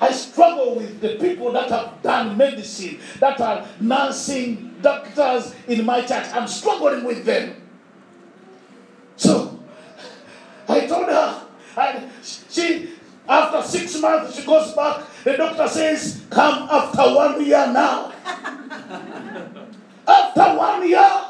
I 0.00 0.12
struggle 0.12 0.76
with 0.76 1.00
the 1.00 1.16
people 1.16 1.52
that 1.52 1.70
have 1.70 2.02
done 2.02 2.36
medicine, 2.36 3.00
that 3.18 3.40
are 3.40 3.66
nursing 3.80 4.74
doctors 4.82 5.54
in 5.66 5.86
my 5.86 6.02
church. 6.02 6.26
I'm 6.32 6.46
struggling 6.46 7.04
with 7.04 7.24
them. 7.24 7.56
So 9.16 9.58
I 10.68 10.86
told 10.86 11.06
her, 11.06 11.46
and 11.78 12.10
she, 12.22 12.90
after 13.28 13.62
six 13.66 13.98
months, 14.00 14.36
she 14.36 14.44
goes 14.44 14.72
back. 14.72 15.04
The 15.24 15.36
doctor 15.36 15.66
says, 15.66 16.22
Come 16.30 16.68
after 16.70 17.02
one 17.14 17.44
year 17.44 17.66
now. 17.72 18.12
after 20.06 20.58
one 20.58 20.88
year, 20.88 21.22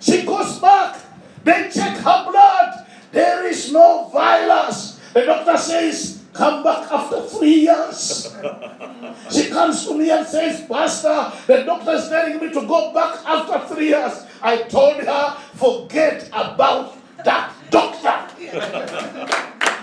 she 0.00 0.22
goes 0.24 0.58
back. 0.58 1.03
They 1.44 1.70
check 1.72 1.96
her 1.98 2.30
blood. 2.30 2.86
There 3.12 3.46
is 3.46 3.72
no 3.72 4.08
virus. 4.12 4.98
The 5.12 5.26
doctor 5.26 5.56
says, 5.56 6.22
Come 6.32 6.64
back 6.64 6.90
after 6.90 7.22
three 7.22 7.60
years. 7.60 8.34
she 9.30 9.48
comes 9.50 9.86
to 9.86 9.96
me 9.96 10.10
and 10.10 10.26
says, 10.26 10.66
Pastor, 10.66 11.30
the 11.46 11.62
doctor 11.62 11.92
is 11.92 12.08
telling 12.08 12.40
me 12.40 12.48
to 12.48 12.66
go 12.66 12.92
back 12.92 13.20
after 13.24 13.72
three 13.72 13.88
years. 13.90 14.26
I 14.42 14.62
told 14.62 14.96
her, 14.96 15.36
Forget 15.54 16.26
about 16.28 16.96
that 17.24 17.52
doctor. 17.70 18.34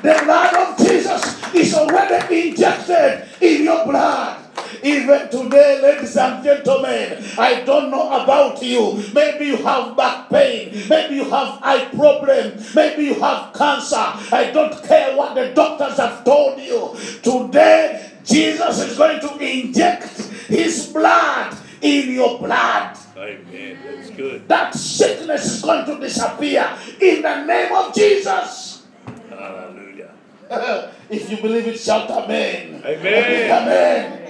The 0.01 0.21
blood 0.25 0.53
of 0.55 0.77
Jesus 0.77 1.53
is 1.53 1.73
already 1.75 2.49
injected 2.49 3.27
in 3.39 3.63
your 3.63 3.85
blood. 3.85 4.40
Even 4.83 5.29
today, 5.29 5.79
ladies 5.81 6.17
and 6.17 6.43
gentlemen, 6.43 7.23
I 7.37 7.61
don't 7.61 7.91
know 7.91 8.09
about 8.23 8.61
you. 8.61 9.03
Maybe 9.13 9.45
you 9.45 9.57
have 9.57 9.95
back 9.95 10.29
pain. 10.29 10.87
Maybe 10.89 11.15
you 11.15 11.25
have 11.25 11.59
eye 11.61 11.89
problem. 11.93 12.61
Maybe 12.75 13.03
you 13.03 13.15
have 13.15 13.53
cancer. 13.53 13.95
I 13.95 14.51
don't 14.53 14.83
care 14.83 15.15
what 15.15 15.35
the 15.35 15.53
doctors 15.53 15.97
have 15.97 16.23
told 16.23 16.59
you. 16.59 16.95
Today, 17.21 18.11
Jesus 18.23 18.79
is 18.79 18.97
going 18.97 19.19
to 19.21 19.37
inject 19.37 20.17
his 20.47 20.87
blood 20.87 21.57
in 21.81 22.11
your 22.11 22.39
blood. 22.39 22.97
Amen. 23.17 23.77
That's 23.85 24.09
good. 24.11 24.47
That 24.47 24.73
sickness 24.73 25.45
is 25.57 25.61
going 25.61 25.85
to 25.85 25.99
disappear 25.99 26.77
in 26.99 27.21
the 27.21 27.45
name 27.45 27.73
of 27.73 27.93
Jesus. 27.93 28.85
Hallelujah. 29.29 30.11
if 31.09 31.29
you 31.29 31.37
believe 31.37 31.67
it, 31.67 31.79
shout 31.79 32.09
amen. 32.09 32.81
Amen. 32.85 33.51
Amen. 33.51 34.20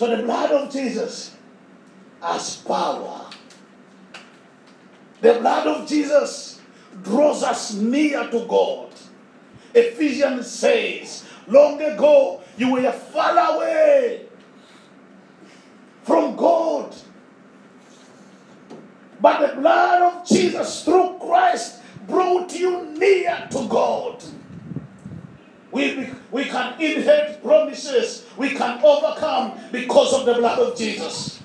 So 0.00 0.16
the 0.16 0.22
blood 0.22 0.50
of 0.50 0.72
Jesus 0.72 1.36
has 2.22 2.56
power. 2.56 3.28
The 5.20 5.34
blood 5.34 5.66
of 5.66 5.86
Jesus 5.86 6.58
draws 7.02 7.42
us 7.42 7.74
near 7.74 8.26
to 8.30 8.46
God. 8.46 8.94
Ephesians 9.74 10.50
says, 10.50 11.26
long 11.46 11.82
ago 11.82 12.40
you 12.56 12.72
were 12.72 12.90
far 12.90 13.56
away 13.56 14.24
from 16.04 16.34
God. 16.34 16.96
But 19.20 19.54
the 19.54 19.60
blood 19.60 20.14
of 20.14 20.26
Jesus 20.26 20.82
through 20.82 21.18
Christ 21.20 21.82
brought 22.08 22.54
you 22.54 22.86
near 22.96 23.46
to 23.50 23.68
God. 23.68 24.24
We, 25.72 26.10
we 26.32 26.44
can 26.44 26.80
inherit 26.80 27.42
promises. 27.42 28.26
We 28.36 28.50
can 28.50 28.82
overcome 28.84 29.58
because 29.70 30.12
of 30.12 30.26
the 30.26 30.34
blood 30.34 30.58
of 30.58 30.76
Jesus. 30.76 31.40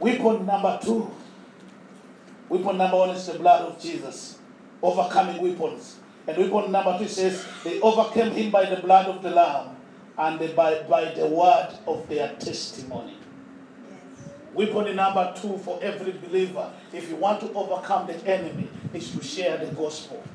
Weapon 0.00 0.46
number 0.46 0.78
two. 0.82 1.10
Weapon 2.48 2.78
number 2.78 2.96
one 2.96 3.10
is 3.10 3.26
the 3.26 3.38
blood 3.38 3.62
of 3.62 3.80
Jesus. 3.80 4.38
Overcoming 4.82 5.40
weapons. 5.42 5.98
And 6.26 6.38
weapon 6.38 6.72
number 6.72 6.98
two 6.98 7.08
says 7.08 7.44
they 7.62 7.80
overcame 7.80 8.32
him 8.32 8.50
by 8.50 8.66
the 8.66 8.80
blood 8.80 9.06
of 9.06 9.22
the 9.22 9.30
Lamb 9.30 9.76
and 10.16 10.38
by, 10.56 10.82
by 10.84 11.12
the 11.12 11.26
word 11.26 11.74
of 11.86 12.08
their 12.08 12.34
testimony. 12.36 13.18
Weapon 14.54 14.96
number 14.96 15.34
two 15.36 15.58
for 15.58 15.78
every 15.82 16.12
believer, 16.12 16.72
if 16.92 17.10
you 17.10 17.16
want 17.16 17.40
to 17.40 17.52
overcome 17.52 18.06
the 18.06 18.14
enemy, 18.26 18.70
is 18.94 19.10
to 19.10 19.22
share 19.22 19.58
the 19.58 19.66
gospel 19.74 20.22
Yeah, 20.24 20.24
that's 20.24 20.24
good. 20.24 20.33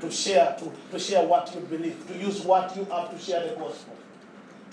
To 0.00 0.10
share 0.10 0.56
to, 0.58 0.72
to 0.90 0.98
share 0.98 1.26
what 1.26 1.54
you 1.54 1.60
believe 1.62 2.06
to 2.08 2.18
use 2.18 2.42
what 2.42 2.76
you 2.76 2.84
have 2.86 3.10
to 3.10 3.18
share 3.18 3.48
the 3.48 3.54
gospel. 3.54 3.96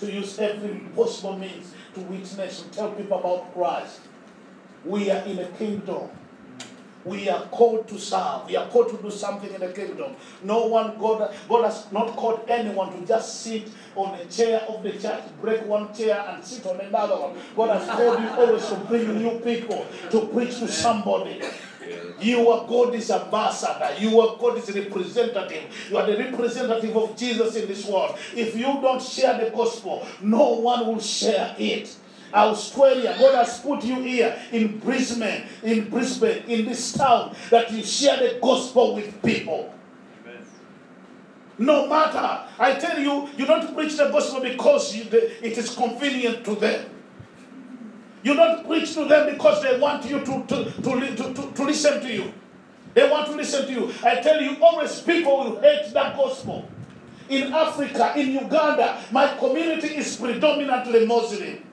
To 0.00 0.10
use 0.10 0.38
every 0.38 0.80
possible 0.94 1.38
means 1.38 1.72
to 1.94 2.00
witness 2.00 2.62
and 2.62 2.72
tell 2.72 2.90
people 2.92 3.18
about 3.18 3.52
christ. 3.54 4.00
We 4.84 5.10
are 5.10 5.22
in 5.24 5.38
a 5.38 5.46
kingdom. 5.50 6.08
We 7.04 7.28
are 7.30 7.42
called 7.46 7.88
to 7.88 7.98
serve. 7.98 8.46
We 8.46 8.56
are 8.56 8.66
called 8.68 8.90
to 8.90 8.96
do 9.02 9.10
something 9.10 9.52
in 9.52 9.60
the 9.60 9.72
kingdom. 9.72 10.16
No 10.42 10.66
one 10.66 10.98
god 10.98 11.34
god 11.48 11.64
has 11.64 11.90
not 11.92 12.16
called 12.16 12.44
anyone 12.48 12.98
to 12.98 13.06
just 13.06 13.42
sit 13.42 13.68
on 13.94 14.18
a 14.18 14.24
chair 14.26 14.60
of 14.68 14.82
the 14.82 14.92
church 14.92 15.22
break 15.40 15.64
one 15.66 15.94
chair 15.94 16.24
and 16.28 16.44
sit 16.44 16.66
on 16.66 16.80
another 16.80 17.16
one. 17.16 17.36
God 17.54 17.78
has 17.78 17.88
called 17.88 18.20
you 18.20 18.28
always 18.30 18.66
to 18.66 18.76
bring 18.88 19.18
new 19.18 19.38
people 19.40 19.86
to 20.10 20.26
preach 20.28 20.58
to 20.58 20.68
somebody 20.68 21.40
you 22.20 22.50
are 22.50 22.66
God's 22.66 23.10
ambassador. 23.10 23.94
You 23.98 24.20
are 24.20 24.36
God's 24.36 24.70
representative. 24.74 25.64
You 25.90 25.98
are 25.98 26.06
the 26.06 26.18
representative 26.18 26.96
of 26.96 27.16
Jesus 27.16 27.56
in 27.56 27.66
this 27.66 27.86
world. 27.86 28.18
If 28.34 28.54
you 28.54 28.66
don't 28.82 29.02
share 29.02 29.42
the 29.42 29.50
gospel, 29.50 30.06
no 30.20 30.50
one 30.60 30.86
will 30.86 31.00
share 31.00 31.54
it. 31.58 31.96
Australia, 32.32 33.16
God 33.18 33.34
has 33.34 33.58
put 33.60 33.84
you 33.84 33.96
here 34.02 34.40
in 34.52 34.78
Brisbane, 34.78 35.44
in 35.62 35.90
Brisbane, 35.90 36.44
in 36.46 36.66
this 36.66 36.92
town, 36.92 37.34
that 37.50 37.72
you 37.72 37.82
share 37.82 38.18
the 38.18 38.38
gospel 38.40 38.94
with 38.94 39.20
people. 39.22 39.74
No 41.58 41.88
matter, 41.88 42.46
I 42.58 42.74
tell 42.74 42.98
you, 42.98 43.28
you 43.36 43.46
don't 43.46 43.74
preach 43.74 43.96
the 43.96 44.08
gospel 44.10 44.40
because 44.40 44.94
it 44.94 45.58
is 45.58 45.74
convenient 45.74 46.44
to 46.44 46.54
them. 46.54 46.86
You 48.22 48.34
don't 48.34 48.66
preach 48.66 48.92
to 48.94 49.06
them 49.06 49.32
because 49.32 49.62
they 49.62 49.78
want 49.78 50.04
you 50.04 50.20
to, 50.20 50.44
to, 50.46 50.64
to, 50.82 51.16
to, 51.16 51.52
to, 51.54 51.64
listen 51.64 52.00
to 52.02 52.12
you. 52.12 52.32
They 52.92 53.08
want 53.08 53.28
to 53.28 53.36
listen 53.36 53.66
to 53.66 53.72
you. 53.72 53.92
I 54.04 54.20
tell 54.20 54.40
you, 54.40 54.56
always 54.62 55.00
people 55.00 55.38
will 55.38 55.60
hate 55.60 55.92
that 55.94 56.16
gospel. 56.16 56.68
In 57.28 57.52
Africa, 57.52 58.12
in 58.16 58.32
Uganda, 58.32 59.02
my 59.12 59.36
community 59.38 59.96
is 59.96 60.16
predominantly 60.16 61.06
Muslim. 61.06 61.64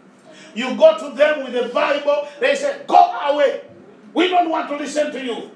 You 0.55 0.75
go 0.77 0.97
to 0.97 1.15
them 1.15 1.43
with 1.43 1.53
the 1.53 1.69
Bible, 1.73 2.27
they 2.39 2.55
say, 2.55 2.81
Go 2.87 2.95
away. 2.95 3.61
We 4.13 4.29
don't 4.29 4.49
want 4.49 4.69
to 4.69 4.77
listen 4.77 5.11
to 5.11 5.23
you. 5.23 5.51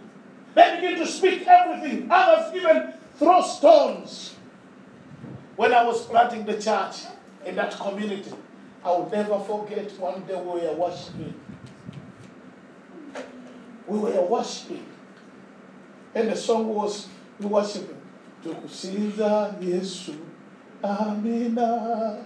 They 0.53 0.75
begin 0.75 0.99
to 0.99 1.07
speak 1.07 1.47
everything. 1.47 2.07
Others 2.11 2.55
even 2.55 2.93
throw 3.15 3.41
stones. 3.41 4.35
When 5.55 5.73
I 5.73 5.83
was 5.83 6.05
planting 6.05 6.45
the 6.45 6.59
church 6.59 7.03
in 7.45 7.55
that 7.55 7.71
community, 7.77 8.31
I 8.83 8.89
will 8.91 9.09
never 9.09 9.39
forget 9.39 9.91
one 9.99 10.23
day 10.25 10.35
we 10.35 10.61
were 10.61 10.73
worshiping. 10.73 11.35
We 13.87 13.99
were 13.99 14.21
worshiping. 14.21 14.85
And 16.15 16.29
the 16.29 16.35
song 16.35 16.67
was 16.73 17.07
we 17.39 17.45
worshiping. 17.45 18.01
Tukusiza 18.43 19.59
Yesu, 19.61 20.15
Amina. 20.83 22.25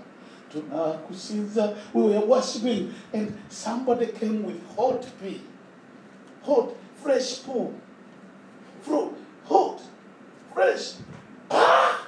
Tunakusiza. 0.54 1.78
We 1.94 2.04
were 2.04 2.26
worshiping, 2.26 2.94
and 3.12 3.38
somebody 3.50 4.08
came 4.08 4.44
with 4.44 4.62
hot 4.76 5.06
pea, 5.22 5.42
hot, 6.42 6.74
fresh 6.96 7.44
poo, 7.44 7.74
fruit, 8.82 9.14
hot, 9.44 9.82
fresh. 10.54 10.94
Ah! 11.52 12.08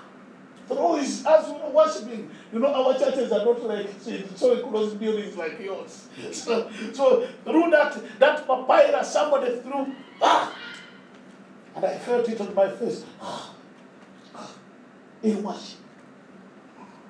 Throw 0.67 0.95
his 0.95 1.25
as 1.25 1.47
we 1.47 1.53
were 1.53 1.69
worshiping. 1.71 2.29
You 2.51 2.59
know, 2.59 2.73
our 2.73 2.97
churches 2.97 3.31
are 3.31 3.43
not 3.43 3.63
like 3.65 3.89
so 4.35 4.65
close 4.67 4.93
buildings 4.93 5.35
like 5.35 5.59
yours. 5.59 6.07
So, 6.31 6.71
so 6.93 7.27
through 7.43 7.71
that 7.71 8.19
that 8.19 8.47
papyrus, 8.47 9.11
somebody 9.11 9.59
threw. 9.59 9.93
Ah! 10.21 10.55
And 11.75 11.85
I 11.85 11.97
felt 11.97 12.27
it 12.29 12.39
on 12.39 12.55
my 12.55 12.69
face. 12.69 13.03
Ah! 13.21 13.53
Ah! 14.33 14.51
In 15.23 15.43
worship. 15.43 15.79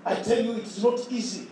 I 0.05 0.15
tell 0.15 0.43
you, 0.43 0.53
it's 0.53 0.81
not 0.81 1.05
easy. 1.11 1.49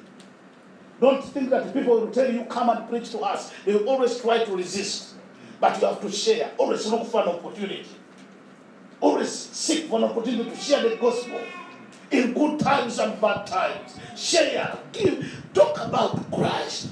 Don't 1.00 1.24
think 1.24 1.50
that 1.50 1.74
people 1.74 2.00
will 2.00 2.12
tell 2.12 2.32
you, 2.32 2.46
come 2.46 2.70
and 2.70 2.88
preach 2.90 3.12
to 3.12 3.20
us. 3.20 3.52
They 3.66 3.74
will 3.74 3.88
always 3.90 4.18
try 4.20 4.44
to 4.46 4.56
resist. 4.56 5.16
But 5.60 5.80
you 5.82 5.88
have 5.88 6.02
to 6.02 6.12
share. 6.12 6.52
Always 6.58 6.86
look 6.88 7.06
for 7.08 7.22
an 7.22 7.30
opportunity. 7.30 7.86
Always 9.00 9.30
seek 9.30 9.86
for 9.90 9.98
an 10.00 10.06
opportunity 10.06 10.50
to 10.50 10.56
share 10.56 10.88
the 10.88 10.96
gospel. 10.96 11.40
In 12.12 12.34
good 12.34 12.60
times 12.60 13.00
and 13.00 13.20
bad 13.20 13.48
times. 13.48 14.00
Share. 14.16 14.78
Give. 14.92 15.44
Talk 15.54 15.80
about 15.80 16.32
Christ. 16.32 16.90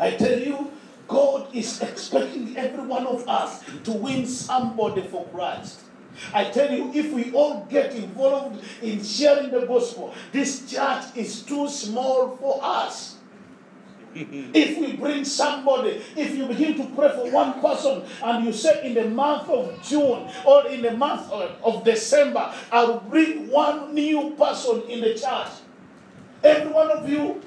I 0.00 0.12
tell 0.12 0.38
you, 0.38 0.72
God 1.06 1.54
is 1.54 1.80
expecting 1.82 2.56
every 2.56 2.86
one 2.86 3.06
of 3.06 3.28
us 3.28 3.64
to 3.84 3.92
win 3.92 4.26
somebody 4.26 5.02
for 5.02 5.26
Christ. 5.28 5.80
I 6.34 6.44
tell 6.44 6.72
you, 6.72 6.92
if 6.94 7.12
we 7.12 7.32
all 7.32 7.66
get 7.70 7.94
involved 7.94 8.64
in 8.82 9.02
sharing 9.02 9.50
the 9.50 9.66
gospel, 9.66 10.14
this 10.32 10.70
church 10.70 11.04
is 11.14 11.42
too 11.42 11.68
small 11.68 12.36
for 12.36 12.60
us. 12.62 13.17
if 14.14 14.78
we 14.78 14.96
bring 14.96 15.24
somebody, 15.24 16.02
if 16.16 16.34
you 16.34 16.46
begin 16.46 16.76
to 16.76 16.84
pray 16.94 17.10
for 17.10 17.30
one 17.30 17.60
person 17.60 18.02
and 18.22 18.44
you 18.44 18.52
say 18.52 18.86
in 18.86 18.94
the 18.94 19.08
month 19.08 19.48
of 19.48 19.80
June 19.82 20.28
or 20.44 20.66
in 20.68 20.82
the 20.82 20.92
month 20.92 21.30
of, 21.30 21.84
December, 21.84 22.52
I'll 22.72 23.00
bring 23.00 23.48
one 23.50 23.94
new 23.94 24.34
person 24.36 24.82
in 24.88 25.00
the 25.00 25.14
church. 25.14 25.48
Every 26.42 26.72
one 26.72 26.90
of 26.90 27.08
you, 27.08 27.40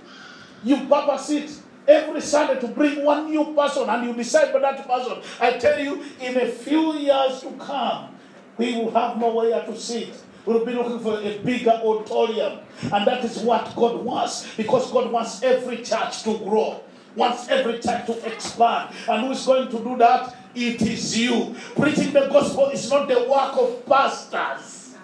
you 0.63 0.85
purpose 0.87 1.29
it 1.31 1.59
every 1.87 2.21
Sunday 2.21 2.59
to 2.59 2.67
bring 2.67 3.03
one 3.03 3.29
new 3.29 3.53
person 3.53 3.89
and 3.89 4.07
you 4.07 4.13
decide 4.13 4.51
for 4.51 4.59
that 4.59 4.87
person. 4.87 5.21
I 5.39 5.57
tell 5.57 5.79
you, 5.79 6.03
in 6.19 6.37
a 6.37 6.47
few 6.47 6.93
years 6.93 7.41
to 7.41 7.51
come, 7.59 8.15
we 8.57 8.75
will 8.75 8.91
have 8.91 9.17
nowhere 9.17 9.65
to 9.65 9.75
sit. 9.75 10.15
We'll 10.45 10.65
be 10.65 10.73
looking 10.73 10.99
for 10.99 11.19
a 11.19 11.37
bigger 11.39 11.71
auditorium. 11.71 12.59
And 12.91 13.05
that 13.07 13.23
is 13.23 13.39
what 13.39 13.75
God 13.75 14.03
wants. 14.03 14.55
Because 14.55 14.91
God 14.91 15.11
wants 15.11 15.43
every 15.43 15.77
church 15.77 16.23
to 16.23 16.37
grow. 16.39 16.81
Wants 17.15 17.47
every 17.49 17.79
church 17.79 18.05
to 18.07 18.33
expand. 18.33 18.95
And 19.07 19.25
who 19.25 19.31
is 19.31 19.45
going 19.45 19.69
to 19.69 19.77
do 19.77 19.97
that? 19.97 20.35
It 20.55 20.81
is 20.81 21.17
you. 21.17 21.55
Preaching 21.75 22.13
the 22.13 22.27
gospel 22.27 22.69
is 22.69 22.89
not 22.89 23.07
the 23.07 23.19
work 23.29 23.57
of 23.57 23.85
pastors. 23.85 24.95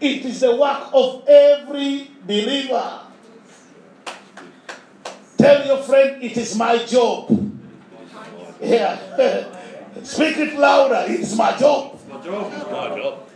It 0.00 0.24
is 0.24 0.40
the 0.40 0.56
work 0.56 0.90
of 0.92 1.24
every 1.28 2.10
believer. 2.26 3.00
Tell 5.38 5.66
your 5.66 5.82
friend, 5.82 6.22
it 6.22 6.36
is 6.36 6.56
my 6.56 6.78
job. 6.84 7.28
Yeah. 8.60 8.98
Speak 10.02 10.36
it 10.38 10.58
louder. 10.58 11.04
It's 11.08 11.36
my 11.36 11.56
job. 11.56 11.98
My 12.08 12.22
job. 12.24 13.28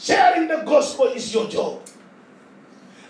Sharing 0.00 0.48
the 0.48 0.62
gospel 0.64 1.08
is 1.08 1.32
your 1.34 1.46
job. 1.46 1.82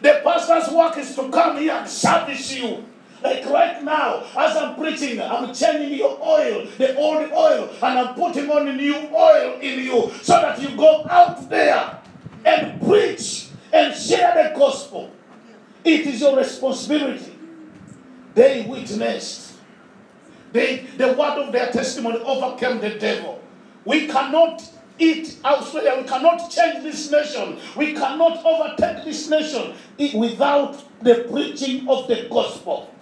The 0.03 0.21
pastor's 0.25 0.75
work 0.75 0.97
is 0.99 1.15
to 1.15 1.31
come 1.31 1.59
here 1.59 1.73
and 1.73 1.89
service 1.89 2.53
you. 2.53 2.85
Like 3.23 3.47
right 3.47 3.81
now, 3.85 4.25
as 4.37 4.57
I'm 4.57 4.75
preaching, 4.75 5.21
I'm 5.21 5.55
changing 5.55 5.97
your 5.97 6.19
oil, 6.21 6.67
the 6.79 6.97
old 6.97 7.31
oil, 7.31 7.71
and 7.81 7.99
I'm 7.99 8.15
putting 8.15 8.51
on 8.51 8.65
the 8.65 8.73
new 8.73 8.97
oil 9.15 9.61
in 9.61 9.85
you 9.85 10.11
so 10.23 10.33
that 10.41 10.61
you 10.61 10.77
go 10.77 11.07
out 11.09 11.49
there 11.49 12.01
and 12.45 12.83
preach 12.83 13.51
and 13.73 13.95
share 13.95 14.35
the 14.35 14.59
gospel. 14.59 15.13
It 15.85 16.07
is 16.09 16.21
your 16.21 16.37
responsibility. 16.37 17.39
They 18.35 18.67
witnessed. 18.69 19.53
They, 20.53 20.87
the 20.97 21.09
word 21.13 21.39
of 21.39 21.53
their 21.53 21.71
testimony 21.71 22.19
overcame 22.19 22.81
the 22.81 22.99
devil. 22.99 23.41
We 23.85 24.09
cannot 24.09 24.63
eat 25.01 25.39
Australia. 25.45 25.97
We 26.01 26.09
cannot 26.09 26.51
change 26.51 26.83
this 26.83 27.11
nation. 27.11 27.59
We 27.77 27.95
cannot 27.95 28.45
overtake 28.45 29.05
this 29.05 29.29
nation 29.29 29.75
without 30.15 30.85
the 31.03 31.27
preaching 31.31 31.89
of 31.89 32.07
the 32.07 32.29
gospel. 32.31 32.95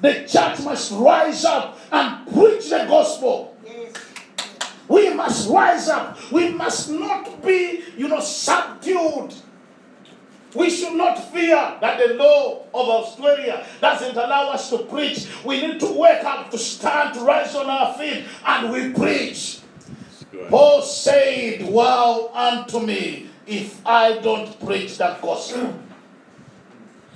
The 0.00 0.26
church 0.26 0.60
must 0.64 0.92
rise 0.92 1.44
up 1.44 1.78
and 1.92 2.26
preach 2.32 2.70
the 2.70 2.86
gospel. 2.88 3.56
We 4.88 5.14
must 5.14 5.48
rise 5.48 5.88
up. 5.88 6.18
We 6.32 6.50
must 6.50 6.90
not 6.90 7.42
be, 7.42 7.84
you 7.96 8.08
know, 8.08 8.20
subdued. 8.20 9.32
We 10.54 10.68
should 10.68 10.94
not 10.94 11.32
fear 11.32 11.78
that 11.80 11.98
the 11.98 12.14
law 12.14 12.64
of 12.74 12.88
Australia 12.88 13.64
doesn't 13.80 14.16
allow 14.16 14.50
us 14.50 14.68
to 14.70 14.78
preach. 14.78 15.26
We 15.44 15.62
need 15.62 15.80
to 15.80 15.86
wake 15.86 16.24
up, 16.24 16.50
to 16.50 16.58
stand, 16.58 17.14
to 17.14 17.20
rise 17.20 17.54
on 17.54 17.70
our 17.70 17.94
feet, 17.94 18.24
and 18.44 18.70
we 18.70 18.92
preach. 18.92 19.61
Paul 20.48 20.82
said, 20.82 21.62
Woe 21.62 22.30
unto 22.34 22.80
me 22.80 23.28
if 23.46 23.86
I 23.86 24.18
don't 24.18 24.58
preach 24.64 24.98
that 24.98 25.20
gospel. 25.20 25.74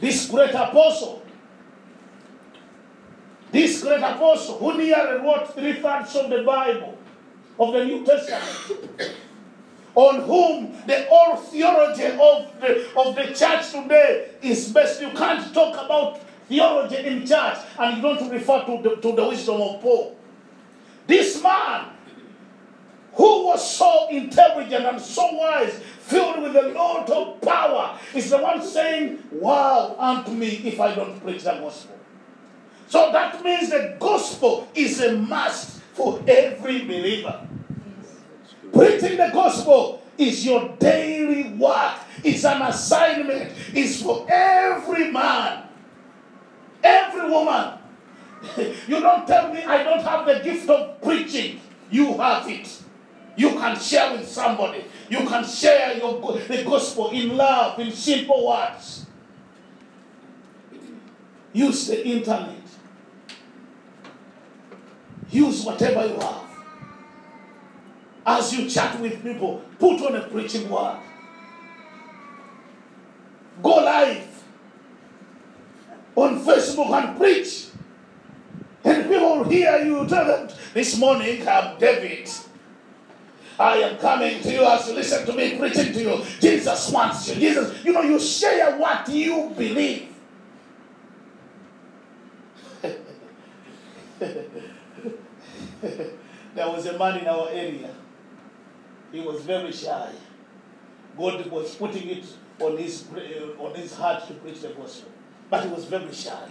This 0.01 0.29
great 0.29 0.51
apostle, 0.51 1.23
this 3.51 3.83
great 3.83 4.03
apostle 4.03 4.59
who 4.59 4.77
nearly 4.77 5.23
wrote 5.23 5.55
three 5.55 5.75
thirds 5.75 6.15
of 6.17 6.29
the 6.29 6.43
Bible, 6.43 6.99
of 7.59 7.73
the 7.73 7.85
New 7.85 8.05
Testament, 8.05 8.83
on 9.95 10.21
whom 10.23 10.77
the 10.87 11.09
old 11.09 11.43
theology 11.47 12.05
of 12.05 12.61
the, 12.61 12.87
of 12.99 13.15
the 13.15 13.35
church 13.35 13.71
today 13.73 14.29
is 14.43 14.71
based. 14.71 15.01
You 15.01 15.11
can't 15.11 15.55
talk 15.55 15.83
about 15.83 16.21
theology 16.49 16.97
in 16.97 17.27
church 17.27 17.57
and 17.79 17.97
you 17.97 18.03
don't 18.03 18.31
refer 18.31 18.63
to 18.67 18.83
the, 18.83 18.97
to 18.97 19.17
the 19.17 19.27
wisdom 19.27 19.63
of 19.63 19.81
Paul. 19.81 20.15
This 21.07 21.43
man 21.43 21.96
who 23.17 23.47
was 23.47 23.77
so 23.77 24.09
intelligent 24.11 24.85
and 24.85 25.01
so 25.01 25.33
wise, 25.33 25.81
filled 26.01 26.43
with 26.43 26.55
a 26.55 26.69
lot 26.69 27.09
of 27.09 27.41
power, 27.41 27.99
is 28.15 28.31
the 28.31 28.39
one 28.39 28.63
saying, 28.63 29.23
Wow 29.33 29.97
unto 29.99 30.33
me 30.33 30.49
if 30.65 30.79
I 30.79 30.95
don't 30.95 31.19
preach 31.21 31.43
the 31.43 31.53
gospel. 31.53 31.97
So 32.89 33.11
that 33.13 33.43
means 33.43 33.71
the 33.71 33.97
gospel 33.99 34.69
is 34.75 35.01
a 35.01 35.17
must 35.17 35.81
for 35.95 36.23
every 36.29 36.85
believer. 36.85 37.49
Preaching 38.73 39.17
the 39.17 39.31
gospel 39.33 40.03
is 40.19 40.45
your 40.45 40.77
daily 40.79 41.55
work, 41.55 41.97
it's 42.23 42.45
an 42.45 42.63
assignment, 42.63 43.53
it's 43.73 44.03
for 44.03 44.27
every 44.29 45.11
man, 45.11 45.65
every 46.83 47.31
woman. 47.31 47.79
You 48.87 49.01
don't 49.01 49.27
tell 49.27 49.53
me 49.53 49.65
I 49.65 49.83
don't 49.83 50.03
have 50.03 50.27
the 50.27 50.41
gift 50.45 50.69
of 50.69 51.01
preaching. 51.01 51.61
You 51.91 52.17
have 52.19 52.49
it. 52.49 52.83
You 53.37 53.51
can 53.51 53.79
share 53.79 54.13
with 54.13 54.27
somebody. 54.27 54.85
You 55.11 55.19
can 55.19 55.45
share 55.45 55.97
your, 55.97 56.21
the 56.21 56.65
gospel 56.65 57.11
in 57.11 57.37
love, 57.37 57.79
in 57.79 57.93
simple 57.93 58.49
words. 58.49 59.07
Use 61.53 61.87
the 61.89 62.07
internet. 62.07 62.57
Use 65.31 65.65
whatever 65.65 66.07
you 66.07 66.15
have. 66.15 66.47
as 68.27 68.53
you 68.53 68.69
chat 68.69 69.01
with 69.01 69.23
people, 69.23 69.63
put 69.79 70.03
on 70.03 70.17
a 70.17 70.23
preaching 70.29 70.69
word. 70.69 70.99
Go 73.63 73.77
live 73.77 74.43
on 76.17 76.45
Facebook 76.45 76.91
and 76.91 77.17
preach. 77.17 77.69
And 78.85 79.05
people 79.05 79.39
will 79.39 79.45
hear 79.45 79.79
you 79.79 80.07
tell 80.09 80.27
them, 80.27 80.49
This 80.75 80.99
morning 80.99 81.47
I'm 81.49 81.79
David. 81.79 82.29
I 83.59 83.79
am 83.79 83.97
coming 83.99 84.41
to 84.43 84.53
you 84.53 84.65
as 84.65 84.89
you 84.89 84.95
listen 84.95 85.27
to 85.27 85.33
me 85.33 85.59
preaching 85.59 85.93
to 85.93 86.01
you. 86.01 86.25
Jesus 86.41 86.91
wants 86.91 87.29
you. 87.29 87.35
Jesus, 87.37 87.85
you 87.85 87.93
know, 87.93 88.03
you 88.03 88.21
share 88.21 88.77
what 88.77 89.09
you 89.09 89.53
believe. 89.57 90.09
there 94.21 94.37
was 96.57 96.87
a 96.87 96.99
man 96.99 97.21
in 97.21 97.27
our 97.27 97.49
area. 97.51 97.95
He 99.13 99.21
was 99.21 99.43
very 99.43 99.73
shy. 99.73 100.13
God 101.17 101.47
was 101.47 101.75
putting 101.77 102.11
it 102.11 102.27
on 102.61 102.77
his 102.77 103.05
uh, 103.15 103.63
on 103.63 103.75
his 103.75 103.95
heart 103.95 104.27
to 104.29 104.35
preach 104.35 104.61
the 104.61 104.69
gospel, 104.69 105.11
but 105.51 105.65
he 105.65 105.71
was 105.71 105.85
very 105.85 106.13
shy. 106.13 106.49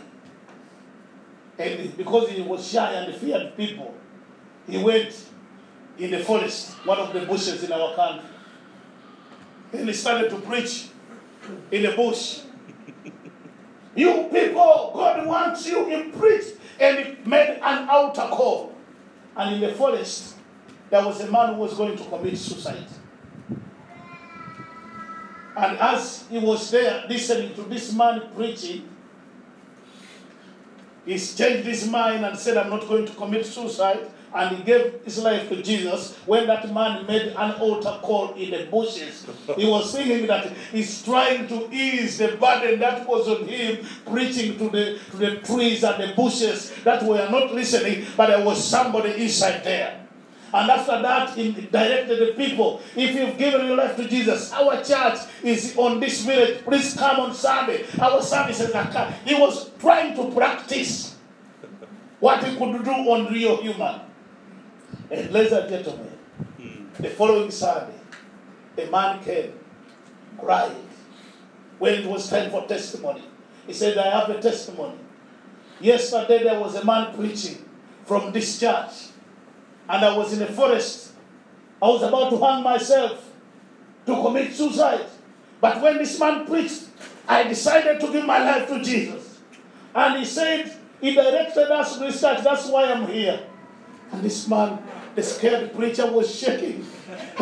And 1.57 1.95
because 1.95 2.29
he 2.29 2.41
was 2.41 2.67
shy 2.67 2.93
and 2.93 3.15
feared 3.15 3.55
people, 3.55 3.95
he 4.67 4.83
went 4.83 5.13
in 5.97 6.11
the 6.11 6.19
forest, 6.19 6.71
one 6.85 6.99
of 6.99 7.13
the 7.13 7.21
bushes 7.21 7.63
in 7.63 7.71
our 7.71 7.95
country. 7.95 8.29
And 9.73 9.87
he 9.87 9.93
started 9.93 10.29
to 10.29 10.37
preach 10.37 10.89
in 11.71 11.83
the 11.83 11.91
bush. 11.91 12.41
you 13.95 14.29
people, 14.31 14.91
God 14.93 15.25
wants 15.25 15.67
you. 15.67 15.85
He 15.85 16.11
preached 16.11 16.55
and 16.79 17.05
he 17.05 17.29
made 17.29 17.59
an 17.61 17.89
altar 17.89 18.27
call. 18.29 18.75
And 19.35 19.55
in 19.55 19.61
the 19.61 19.75
forest, 19.75 20.35
there 20.89 21.05
was 21.05 21.19
a 21.21 21.31
man 21.31 21.55
who 21.55 21.61
was 21.61 21.73
going 21.73 21.97
to 21.97 22.03
commit 22.05 22.37
suicide. 22.37 22.87
And 25.57 25.77
as 25.79 26.25
he 26.29 26.37
was 26.37 26.69
there 26.71 27.05
listening 27.07 27.53
to 27.55 27.61
this 27.61 27.93
man 27.93 28.29
preaching, 28.35 28.89
he 31.05 31.17
changed 31.17 31.65
his 31.67 31.87
mind 31.87 32.25
and 32.25 32.37
said, 32.37 32.57
I'm 32.57 32.69
not 32.69 32.87
going 32.87 33.05
to 33.05 33.13
commit 33.13 33.45
suicide. 33.45 34.11
And 34.35 34.57
he 34.57 34.63
gave 34.63 35.01
his 35.05 35.17
life 35.19 35.47
to 35.47 35.63
Jesus. 35.63 36.13
When 36.25 36.45
that 36.47 36.71
man 36.73 37.07
made 37.07 37.27
an 37.37 37.51
altar 37.53 37.97
call 38.01 38.33
in 38.33 38.51
the 38.51 38.65
bushes, 38.69 39.25
he 39.55 39.65
was 39.65 39.95
thinking 39.95 40.27
that 40.27 40.51
he's 40.73 41.01
trying 41.03 41.47
to 41.47 41.73
ease 41.73 42.17
the 42.17 42.35
burden 42.35 42.81
that 42.81 43.07
was 43.07 43.29
on 43.29 43.47
him, 43.47 43.85
preaching 44.05 44.57
to 44.57 44.69
the, 44.69 44.99
to 45.11 45.17
the 45.17 45.35
trees 45.37 45.85
and 45.85 46.03
the 46.03 46.13
bushes 46.15 46.73
that 46.83 47.01
were 47.03 47.29
not 47.31 47.53
listening, 47.53 48.05
but 48.17 48.27
there 48.27 48.43
was 48.43 48.61
somebody 48.61 49.23
inside 49.23 49.63
there. 49.63 50.05
And 50.53 50.69
after 50.69 51.01
that, 51.01 51.29
he 51.35 51.51
directed 51.51 52.19
the 52.19 52.33
people. 52.33 52.81
If 52.95 53.15
you've 53.15 53.37
given 53.37 53.67
your 53.67 53.77
life 53.77 53.95
to 53.95 54.07
Jesus, 54.07 54.51
our 54.51 54.83
church 54.83 55.19
is 55.43 55.77
on 55.77 55.99
this 56.01 56.25
village. 56.25 56.63
Please 56.63 56.93
come 56.93 57.21
on 57.21 57.33
Sunday. 57.33 57.85
Our 57.99 58.21
services 58.21 58.71
are 58.71 58.91
come. 58.91 59.13
He 59.25 59.33
was 59.35 59.71
trying 59.79 60.15
to 60.15 60.29
practice 60.35 61.15
what 62.19 62.43
he 62.43 62.55
could 62.57 62.83
do 62.83 62.91
on 62.91 63.31
real 63.33 63.61
human. 63.61 64.01
And 65.11 65.31
ladies 65.31 65.51
and 65.51 65.69
gentlemen, 65.69 66.17
hmm. 66.57 67.01
the 67.01 67.09
following 67.09 67.51
Sunday, 67.51 67.93
a 68.77 68.85
man 68.87 69.23
came, 69.23 69.53
cried. 70.39 70.75
When 71.77 71.93
it 71.93 72.05
was 72.05 72.29
time 72.29 72.49
for 72.49 72.65
testimony, 72.65 73.23
he 73.67 73.73
said, 73.73 73.97
I 73.97 74.19
have 74.19 74.29
a 74.29 74.41
testimony. 74.41 74.97
Yesterday 75.79 76.43
there 76.43 76.59
was 76.59 76.75
a 76.75 76.85
man 76.85 77.13
preaching 77.15 77.63
from 78.05 78.31
this 78.31 78.59
church 78.59 79.09
and 79.89 80.05
I 80.05 80.15
was 80.15 80.33
in 80.33 80.39
the 80.39 80.47
forest. 80.47 81.11
I 81.81 81.87
was 81.87 82.01
about 82.03 82.29
to 82.29 82.37
hang 82.37 82.63
myself 82.63 83.31
to 84.05 84.15
commit 84.15 84.53
suicide. 84.53 85.05
But 85.59 85.81
when 85.81 85.97
this 85.97 86.19
man 86.19 86.45
preached, 86.45 86.85
I 87.27 87.43
decided 87.43 87.99
to 87.99 88.11
give 88.11 88.25
my 88.25 88.39
life 88.39 88.67
to 88.69 88.81
Jesus. 88.81 89.39
And 89.93 90.19
he 90.19 90.25
said, 90.25 90.71
He 91.01 91.13
directed 91.13 91.71
us 91.71 91.93
to 91.93 92.05
this 92.05 92.21
church, 92.21 92.43
that's 92.43 92.67
why 92.67 92.91
I'm 92.91 93.07
here. 93.07 93.39
And 94.11 94.23
this 94.23 94.47
man, 94.47 94.79
the 95.15 95.23
scared 95.23 95.73
preacher, 95.73 96.11
was 96.11 96.33
shaking. 96.33 96.85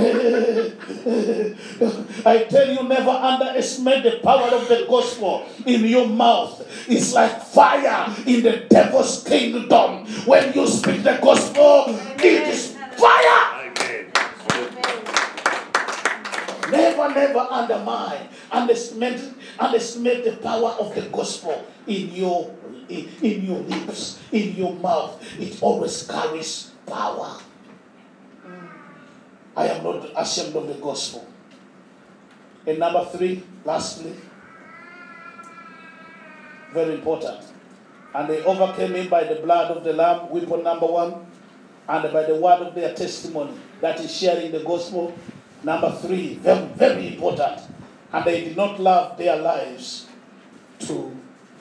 I 2.26 2.45
tell 2.49 2.69
you, 2.69 2.84
never 2.88 3.10
underestimate 3.10 4.04
the 4.04 4.19
power 4.23 4.49
of 4.49 4.67
the 4.67 4.86
gospel 4.88 5.45
in 5.65 5.86
your 5.86 6.08
mouth. 6.08 6.65
It's 6.88 7.13
like 7.13 7.41
fire 7.41 8.13
in 8.26 8.43
the 8.43 8.65
devil's 8.69 9.23
kingdom. 9.23 10.06
When 10.26 10.54
you 10.54 10.67
speak 10.67 11.04
the 11.04 11.19
gospel, 11.21 11.86
it 12.17 12.47
is 12.47 12.76
fire. 12.97 13.69
Amen. 13.69 14.12
Never, 16.71 17.13
never 17.13 17.39
undermine, 17.39 18.30
underestimate, 18.52 19.21
underestimate 19.60 20.26
the 20.26 20.38
power 20.38 20.71
of 20.80 20.95
the 20.95 21.02
gospel 21.10 21.65
in 21.86 22.10
your 22.13 22.52
in, 23.21 23.45
your 23.45 23.60
lips, 23.60 24.19
in 24.32 24.56
your 24.56 24.73
mouth. 24.73 25.21
It 25.39 25.62
always 25.62 26.03
carries 26.08 26.71
power. 26.86 27.39
I 29.56 29.67
am 29.67 29.84
not 29.84 30.10
ashamed 30.15 30.56
of 30.56 30.67
the 30.67 30.73
gospel. 30.75 31.27
And 32.65 32.79
number 32.79 33.06
three, 33.06 33.43
lastly, 33.65 34.15
very 36.73 36.95
important. 36.95 37.41
And 38.15 38.29
they 38.29 38.43
overcame 38.43 38.93
him 38.95 39.10
by 39.10 39.23
the 39.25 39.36
blood 39.36 39.71
of 39.71 39.84
the 39.84 39.93
Lamb, 39.93 40.29
weapon 40.29 40.63
number 40.63 40.86
one, 40.86 41.25
and 41.88 42.13
by 42.13 42.23
the 42.23 42.36
word 42.36 42.62
of 42.62 42.75
their 42.75 42.93
testimony. 42.93 43.53
That 43.82 43.99
is 43.99 44.15
sharing 44.15 44.51
the 44.51 44.63
gospel. 44.63 45.13
Number 45.63 45.91
three, 46.01 46.36
very, 46.36 46.65
very 46.67 47.08
important. 47.15 47.62
And 48.12 48.25
they 48.25 48.43
did 48.43 48.58
not 48.58 48.79
love 48.79 49.17
their 49.17 49.36
lives 49.38 50.08
to 50.79 51.15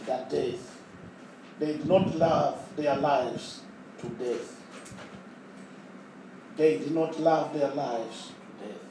the 0.07 0.27
death. 0.31 0.72
They 1.63 1.75
did 1.75 1.87
not 1.87 2.17
love 2.17 2.59
their 2.75 2.97
lives 2.97 3.61
to 4.01 4.09
death. 4.09 4.61
They 6.57 6.79
did 6.79 6.93
not 6.93 7.21
love 7.21 7.55
their 7.55 7.71
lives 7.71 8.33
to 8.59 8.67
death. 8.67 8.83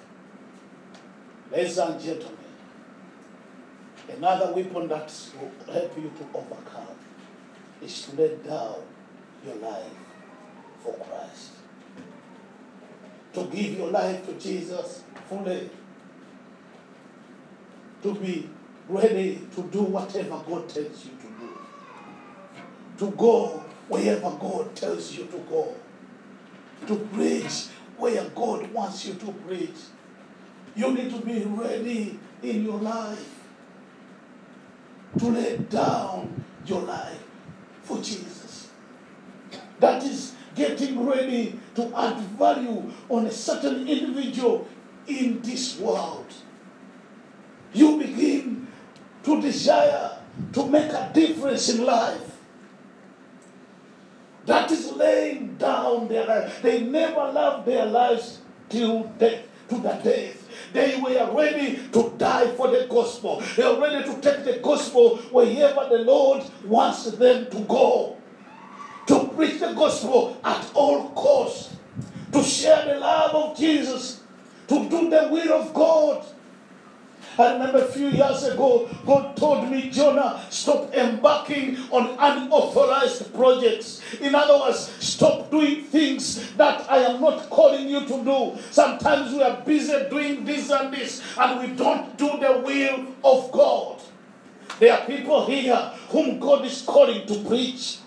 Ladies 1.51 1.77
and 1.79 2.01
gentlemen, 2.01 2.38
another 4.15 4.53
weapon 4.53 4.88
that 4.88 5.13
will 5.38 5.73
help 5.73 5.97
you 5.97 6.13
to 6.17 6.25
overcome 6.34 6.95
is 7.84 8.03
to 8.03 8.15
lay 8.15 8.38
down 8.38 8.75
your 9.45 9.55
life 9.55 9.91
for 10.81 10.93
Christ. 10.93 11.51
To 13.34 13.43
give 13.47 13.79
your 13.79 13.91
life 13.91 14.25
to 14.27 14.34
Jesus 14.36 15.03
fully. 15.27 15.69
To 18.03 18.15
be 18.15 18.49
ready 18.88 19.41
to 19.55 19.62
do 19.63 19.81
whatever 19.81 20.41
God 20.47 20.69
tells 20.69 21.05
you 21.05 21.20
to 23.01 23.09
go 23.17 23.63
wherever 23.87 24.29
God 24.29 24.75
tells 24.75 25.17
you 25.17 25.25
to 25.25 25.37
go 25.49 25.73
to 26.85 26.95
preach 27.11 27.69
where 27.97 28.23
God 28.29 28.71
wants 28.71 29.07
you 29.07 29.15
to 29.15 29.31
preach. 29.47 29.89
You 30.75 30.93
need 30.93 31.09
to 31.09 31.19
be 31.19 31.43
ready 31.45 32.19
in 32.43 32.63
your 32.63 32.77
life 32.77 33.41
to 35.17 35.25
lay 35.25 35.57
down 35.57 36.45
your 36.67 36.81
life 36.81 37.23
for 37.81 37.97
Jesus. 37.97 38.69
That 39.79 40.03
is 40.03 40.35
getting 40.53 41.03
ready 41.03 41.59
to 41.73 41.91
add 41.97 42.19
value 42.37 42.83
on 43.09 43.25
a 43.25 43.31
certain 43.31 43.87
individual 43.87 44.67
in 45.07 45.41
this 45.41 45.79
world. 45.79 46.31
You 47.73 47.97
begin 47.97 48.67
to 49.23 49.41
desire 49.41 50.19
to 50.53 50.67
make 50.67 50.91
a 50.91 51.09
difference 51.11 51.67
in 51.69 51.83
life. 51.83 52.31
That 54.51 54.69
is 54.69 54.91
laying 54.91 55.55
down 55.55 56.09
their 56.09 56.27
life. 56.27 56.61
They 56.61 56.81
never 56.81 57.31
loved 57.31 57.65
their 57.65 57.85
lives 57.85 58.39
till 58.67 59.03
death, 59.17 59.47
to 59.69 59.75
the 59.75 59.93
death. 60.03 60.45
They 60.73 60.99
were 60.99 61.31
ready 61.33 61.79
to 61.93 62.11
die 62.17 62.47
for 62.47 62.67
the 62.67 62.85
gospel. 62.89 63.41
They 63.55 63.63
are 63.63 63.79
ready 63.79 64.03
to 64.03 64.19
take 64.19 64.43
the 64.43 64.59
gospel 64.61 65.15
wherever 65.31 65.87
the 65.87 66.03
Lord 66.03 66.43
wants 66.65 67.05
them 67.11 67.49
to 67.49 67.59
go. 67.61 68.17
To 69.07 69.27
preach 69.29 69.61
the 69.61 69.71
gospel 69.71 70.35
at 70.43 70.69
all 70.73 71.11
costs. 71.11 71.73
To 72.33 72.43
share 72.43 72.93
the 72.93 72.99
love 72.99 73.33
of 73.33 73.57
Jesus. 73.57 74.19
To 74.67 74.89
do 74.89 75.09
the 75.09 75.29
will 75.31 75.53
of 75.53 75.73
God. 75.73 76.25
I 77.38 77.54
remember 77.54 77.80
a 77.80 77.88
few 77.88 78.10
years 78.10 78.44
ago, 78.44 78.89
God 79.06 79.38
told 79.38 79.70
me, 79.70 79.89
Jonah, 79.89 80.44
stop 80.50 80.94
embarking 80.94 81.78
on 81.89 82.10
unauthorized 82.20 83.34
projects. 83.34 84.02
In 84.20 84.36
other 84.36 84.60
words, 84.60 84.91
stop 85.00 85.50
doing 85.50 85.84
things 85.84 86.54
that 86.54 86.89
I 86.91 87.00
am 87.00 87.22
not 87.22 87.50
calling 87.50 87.88
you 87.88 88.02
to 88.02 88.24
do. 88.24 88.58
Sometimes 88.70 89.34
we 89.34 89.41
are 89.41 89.62
busy 89.62 90.10
doing 90.10 90.44
this 90.44 90.70
and 90.70 90.94
this, 90.94 91.24
and 91.38 91.60
we 91.60 91.76
don't 91.76 92.17
do 92.17 92.38
the 92.38 92.62
will 92.65 93.08
of 93.24 93.52
God. 93.52 94.02
There 94.80 94.94
are 94.94 95.06
people 95.06 95.46
here 95.46 95.91
whom 96.10 96.39
God 96.39 96.65
is 96.65 96.82
calling 96.82 97.26
to 97.28 97.44
preach. 97.48 98.00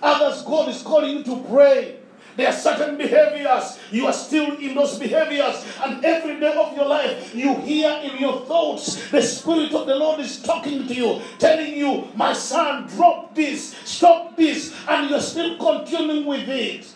Others, 0.00 0.42
God 0.42 0.68
is 0.68 0.82
calling 0.82 1.18
you 1.18 1.24
to 1.24 1.44
pray. 1.50 1.97
There 2.38 2.46
are 2.46 2.52
certain 2.52 2.96
behaviors. 2.96 3.80
You 3.90 4.06
are 4.06 4.12
still 4.12 4.56
in 4.58 4.76
those 4.76 4.96
behaviors. 4.96 5.66
And 5.84 6.04
every 6.04 6.38
day 6.38 6.54
of 6.54 6.76
your 6.76 6.86
life, 6.86 7.34
you 7.34 7.56
hear 7.56 7.90
in 8.04 8.16
your 8.18 8.46
thoughts 8.46 9.10
the 9.10 9.20
Spirit 9.20 9.72
of 9.74 9.88
the 9.88 9.96
Lord 9.96 10.20
is 10.20 10.40
talking 10.40 10.86
to 10.86 10.94
you, 10.94 11.20
telling 11.40 11.74
you, 11.74 12.06
My 12.14 12.32
son, 12.32 12.86
drop 12.86 13.34
this, 13.34 13.74
stop 13.84 14.36
this. 14.36 14.72
And 14.86 15.10
you're 15.10 15.20
still 15.20 15.58
continuing 15.58 16.26
with 16.26 16.48
it. 16.48 16.86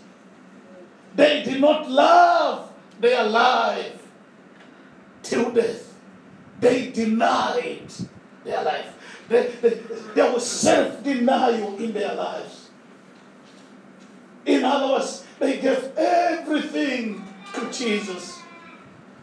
They 1.16 1.42
did 1.42 1.60
not 1.60 1.90
love 1.90 2.70
their 3.00 3.24
life 3.24 4.00
till 5.24 5.50
death. 5.50 5.92
They 6.60 6.92
denied 6.92 7.90
their 8.44 8.62
life. 8.62 8.94
They, 9.28 9.48
they, 9.60 9.80
there 10.14 10.32
was 10.32 10.48
self 10.48 11.02
denial 11.02 11.78
in 11.78 11.92
their 11.92 12.14
lives. 12.14 12.70
In 14.44 14.64
other 14.64 14.92
words, 14.92 15.21
they 15.42 15.58
gave 15.58 15.90
everything 15.96 17.24
to 17.52 17.70
Jesus. 17.72 18.40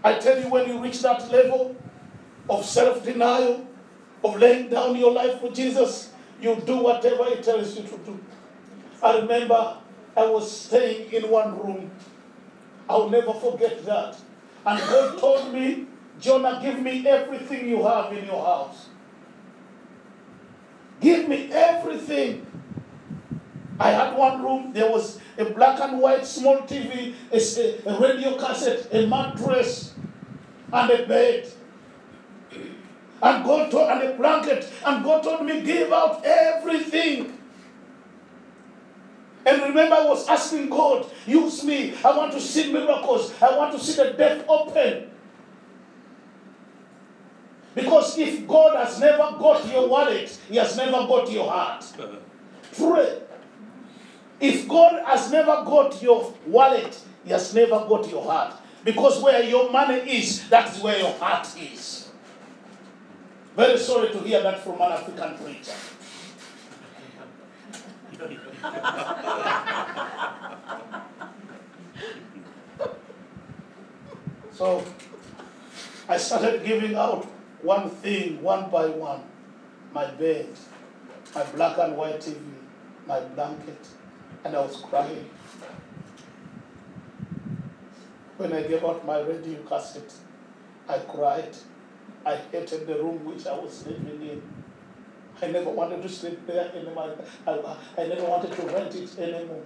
I 0.04 0.20
tell 0.20 0.38
you, 0.40 0.50
when 0.50 0.68
you 0.68 0.84
reach 0.84 1.02
that 1.02 1.32
level 1.32 1.78
of 2.50 2.66
self 2.66 3.06
denial, 3.06 3.66
of 4.24 4.38
laying 4.38 4.70
down 4.70 4.98
your 4.98 5.14
life 5.14 5.40
for 5.40 5.50
Jesus, 5.50 6.12
you 6.42 6.62
do 6.66 6.78
whatever 6.78 7.24
He 7.26 7.38
tells 7.42 7.76
you 7.78 7.84
to 7.84 7.98
do. 8.00 8.20
I 9.02 9.20
remember 9.20 9.78
I 10.18 10.26
was 10.26 10.52
staying 10.52 11.12
in 11.14 11.30
one 11.30 11.58
room. 11.58 11.90
I'll 12.90 13.10
never 13.10 13.34
forget 13.34 13.86
that. 13.86 14.18
And 14.66 14.80
God 14.80 15.20
told 15.20 15.54
me, 15.54 15.86
Jonah, 16.20 16.60
give 16.62 16.82
me 16.82 17.08
everything 17.08 17.70
you 17.70 17.82
have 17.84 18.12
in 18.12 18.26
your 18.26 18.44
house. 18.44 18.88
Give 21.00 21.30
me 21.30 21.50
everything. 21.54 22.46
I 23.80 23.92
had 23.92 24.16
one 24.18 24.44
room, 24.44 24.74
there 24.74 24.90
was 24.92 25.20
a 25.38 25.46
black 25.46 25.80
and 25.80 26.00
white 26.00 26.26
small 26.26 26.58
TV, 26.60 27.14
a, 27.32 27.90
a 27.90 28.00
radio 28.00 28.38
cassette, 28.38 28.90
a 28.92 29.08
mattress, 29.08 29.94
and 30.74 30.92
a 30.92 31.08
bed. 31.08 31.50
And 33.22 33.44
God 33.44 33.72
told, 33.72 33.90
and 33.90 34.04
a 34.04 34.18
blanket. 34.18 34.70
And 34.86 35.04
God 35.04 35.24
told 35.24 35.46
me, 35.46 35.62
give 35.62 35.92
out 35.92 36.26
everything. 36.26 37.38
And 39.46 39.62
remember, 39.62 39.96
I 39.96 40.06
was 40.06 40.28
asking 40.28 40.70
God, 40.70 41.10
use 41.26 41.64
me. 41.64 41.96
I 42.04 42.16
want 42.16 42.34
to 42.34 42.42
see 42.42 42.72
miracles. 42.72 43.34
I 43.42 43.58
want 43.58 43.74
to 43.74 43.80
see 43.80 43.96
the 44.02 44.12
deaf 44.12 44.46
open. 44.48 45.10
Because 47.76 48.18
if 48.18 48.48
God 48.48 48.76
has 48.76 49.00
never 49.00 49.38
got 49.40 49.66
your 49.72 49.88
wallet, 49.88 50.38
He 50.50 50.58
has 50.58 50.76
never 50.76 50.92
got 51.08 51.32
your 51.32 51.50
heart. 51.50 51.86
Uh-huh. 51.98 52.18
Pray. 52.76 53.22
If 54.40 54.68
God 54.68 55.04
has 55.06 55.32
never 55.32 55.64
got 55.66 56.02
your 56.02 56.34
wallet, 56.48 57.00
He 57.24 57.32
has 57.32 57.54
never 57.54 57.86
got 57.88 58.10
your 58.10 58.24
heart. 58.24 58.56
Because 58.84 59.22
where 59.22 59.44
your 59.44 59.72
money 59.72 60.00
is, 60.00 60.50
that 60.50 60.76
is 60.76 60.82
where 60.82 60.98
your 60.98 61.14
heart 61.14 61.48
is. 61.60 62.10
Very 63.56 63.78
sorry 63.78 64.10
to 64.10 64.20
hear 64.20 64.42
that 64.42 64.64
from 64.64 64.82
an 64.82 64.94
African 64.94 65.38
preacher. 65.38 65.74
so 74.54 74.84
I 76.08 76.18
started 76.18 76.66
giving 76.66 76.96
out 76.96 77.26
one 77.62 77.90
thing, 77.90 78.42
one 78.42 78.70
by 78.70 78.88
one 78.88 79.22
my 79.94 80.10
bed, 80.12 80.48
my 81.36 81.44
black 81.52 81.78
and 81.78 81.98
white 81.98 82.20
TV, 82.20 82.38
my 83.08 83.20
blanket, 83.22 83.88
and 84.44 84.56
I 84.56 84.62
was 84.62 84.78
crying. 84.78 85.30
When 88.38 88.54
I 88.54 88.64
gave 88.64 88.84
out 88.84 89.06
my 89.06 89.20
radio 89.20 89.62
cassette, 89.64 90.14
I 90.88 91.00
cried. 91.00 91.56
I 92.26 92.36
hated 92.52 92.88
the 92.88 92.96
room 92.96 93.26
which 93.26 93.46
I 93.46 93.58
was 93.58 93.86
living 93.86 94.22
in. 94.22 94.42
I 95.42 95.48
never 95.48 95.70
wanted 95.70 96.02
to 96.02 96.10
sleep 96.10 96.46
there 96.48 96.72
anymore. 96.74 97.18
I, 97.48 97.78
I 97.98 98.08
never 98.08 98.26
wanted 98.26 98.52
to 98.54 98.62
rent 98.64 98.96
it 98.96 99.18
anymore. 99.20 99.64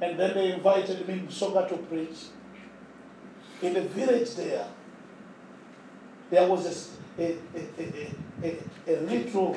And 0.00 0.18
then 0.18 0.34
they 0.34 0.52
invited 0.52 1.08
me 1.08 1.22
Soga 1.28 1.68
to 1.68 1.76
preach. 1.76 2.26
In 3.62 3.72
the 3.72 3.82
village 3.82 4.34
there, 4.34 4.66
there 6.30 6.48
was 6.48 6.66
a, 7.18 7.22
a, 7.22 7.36
a, 7.54 7.82
a, 8.42 8.56
a, 8.86 8.94
a 8.94 9.00
little 9.02 9.56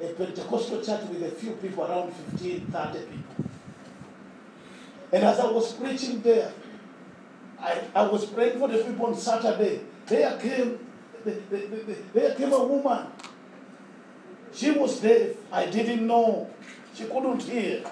a 0.00 0.08
Pentecostal 0.08 0.82
church 0.82 1.02
with 1.08 1.22
a 1.22 1.30
few 1.30 1.52
people, 1.52 1.84
around 1.84 2.12
15, 2.12 2.66
30 2.66 2.98
people. 2.98 3.44
And 5.12 5.24
as 5.24 5.40
I 5.40 5.50
was 5.50 5.72
preaching 5.72 6.20
there, 6.20 6.52
I, 7.60 7.80
I 7.94 8.02
was 8.06 8.26
praying 8.26 8.58
for 8.58 8.68
the 8.68 8.78
people 8.78 9.06
on 9.06 9.16
Saturday. 9.16 9.80
There 10.06 10.38
came, 10.38 10.78
there 11.24 12.34
came 12.34 12.52
a 12.52 12.64
woman. 12.64 13.06
She 14.52 14.70
was 14.70 15.00
deaf. 15.00 15.36
I 15.52 15.66
didn't 15.66 16.06
know. 16.06 16.50
She 16.94 17.04
couldn't 17.04 17.42
hear. 17.42 17.84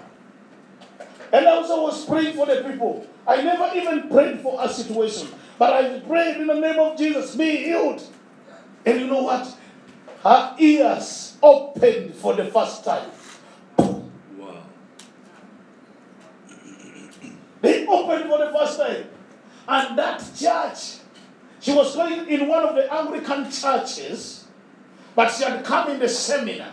And 1.32 1.46
I 1.46 1.56
also 1.56 1.82
was 1.82 2.04
praying 2.04 2.36
for 2.36 2.46
the 2.46 2.62
people. 2.62 3.06
I 3.26 3.42
never 3.42 3.70
even 3.74 4.08
prayed 4.08 4.40
for 4.40 4.58
a 4.62 4.68
situation, 4.68 5.28
but 5.58 5.72
I 5.72 5.98
prayed 6.00 6.36
in 6.36 6.46
the 6.46 6.54
name 6.54 6.78
of 6.78 6.96
Jesus, 6.96 7.34
be 7.34 7.56
healed. 7.56 8.02
And 8.84 9.00
you 9.00 9.06
know 9.08 9.22
what? 9.24 9.52
Her 10.22 10.54
ears 10.58 11.36
opened 11.42 12.14
for 12.14 12.34
the 12.34 12.46
first 12.46 12.84
time. 12.84 13.10
Wow. 13.78 14.62
They 17.60 17.86
opened 17.86 18.30
for 18.30 18.38
the 18.38 18.52
first 18.56 18.78
time. 18.78 19.04
And 19.68 19.98
that 19.98 20.20
church, 20.38 20.98
she 21.60 21.72
was 21.72 21.94
going 21.94 22.28
in 22.28 22.48
one 22.48 22.64
of 22.64 22.74
the 22.74 22.92
Anglican 22.92 23.50
churches, 23.50 24.46
but 25.14 25.30
she 25.32 25.44
had 25.44 25.64
come 25.64 25.90
in 25.90 25.98
the 25.98 26.08
seminar. 26.08 26.70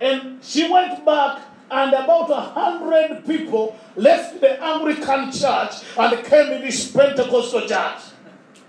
And 0.00 0.42
she 0.42 0.70
went 0.70 1.04
back, 1.04 1.42
and 1.70 1.92
about 1.92 2.30
a 2.30 2.40
hundred 2.40 3.26
people 3.26 3.78
left 3.96 4.40
the 4.40 4.62
Anglican 4.62 5.30
church 5.30 5.74
and 5.96 6.24
came 6.24 6.52
in 6.52 6.62
this 6.62 6.90
Pentecostal 6.90 7.62
church. 7.62 8.00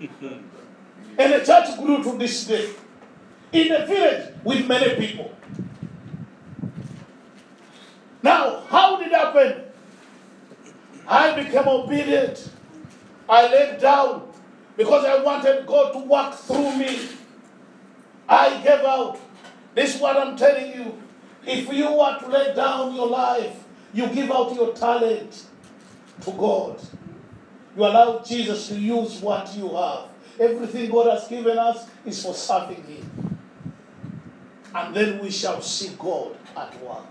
and 0.00 1.32
the 1.32 1.42
church 1.44 1.76
grew 1.78 2.02
to 2.02 2.16
this 2.16 2.46
day. 2.46 2.70
In 3.52 3.70
a 3.72 3.86
village 3.86 4.34
with 4.44 4.66
many 4.66 4.94
people. 4.96 5.30
Now, 8.22 8.62
how 8.68 8.96
did 8.96 9.08
it 9.08 9.14
happen? 9.14 9.64
I 11.06 11.42
became 11.42 11.68
obedient. 11.68 12.50
I 13.28 13.48
laid 13.48 13.80
down 13.80 14.32
because 14.76 15.04
I 15.04 15.22
wanted 15.22 15.66
God 15.66 15.92
to 15.92 15.98
work 15.98 16.34
through 16.34 16.76
me. 16.76 17.08
I 18.28 18.62
gave 18.62 18.84
out. 18.84 19.18
This 19.74 19.96
is 19.96 20.00
what 20.00 20.16
I'm 20.16 20.36
telling 20.36 20.72
you. 20.72 21.02
If 21.44 21.72
you 21.72 21.92
want 21.92 22.20
to 22.20 22.28
lay 22.28 22.54
down 22.54 22.94
your 22.94 23.08
life, 23.08 23.64
you 23.92 24.06
give 24.08 24.30
out 24.30 24.54
your 24.54 24.72
talent 24.72 25.46
to 26.22 26.30
God. 26.30 26.80
You 27.76 27.84
allow 27.84 28.20
Jesus 28.20 28.68
to 28.68 28.78
use 28.78 29.20
what 29.20 29.54
you 29.56 29.68
have. 29.74 30.08
Everything 30.38 30.90
God 30.90 31.10
has 31.10 31.28
given 31.28 31.58
us 31.58 31.88
is 32.06 32.22
for 32.22 32.34
serving 32.34 32.82
Him. 32.84 33.21
And 34.74 34.94
then 34.94 35.18
we 35.18 35.30
shall 35.30 35.60
see 35.60 35.90
God 35.98 36.36
at 36.56 36.82
work. 36.82 37.04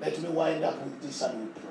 Let 0.00 0.20
me 0.20 0.28
wind 0.28 0.62
up 0.62 0.80
with 0.84 1.00
this 1.02 1.22
and 1.22 1.40
we 1.40 1.46
pray. 1.52 1.70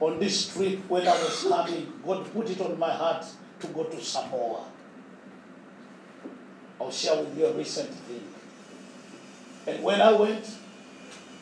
On 0.00 0.18
this 0.18 0.52
trip, 0.52 0.80
when 0.88 1.06
I 1.06 1.12
was 1.12 1.46
coming, 1.48 1.92
God 2.04 2.32
put 2.32 2.50
it 2.50 2.60
on 2.60 2.78
my 2.78 2.92
heart 2.92 3.24
to 3.60 3.66
go 3.68 3.84
to 3.84 4.00
Samoa. 4.00 4.64
I'll 6.80 6.90
share 6.90 7.22
with 7.22 7.36
you 7.36 7.46
a 7.46 7.52
recent 7.52 7.90
thing. 7.90 8.24
And 9.66 9.82
when 9.82 10.00
I 10.00 10.12
went, 10.12 10.46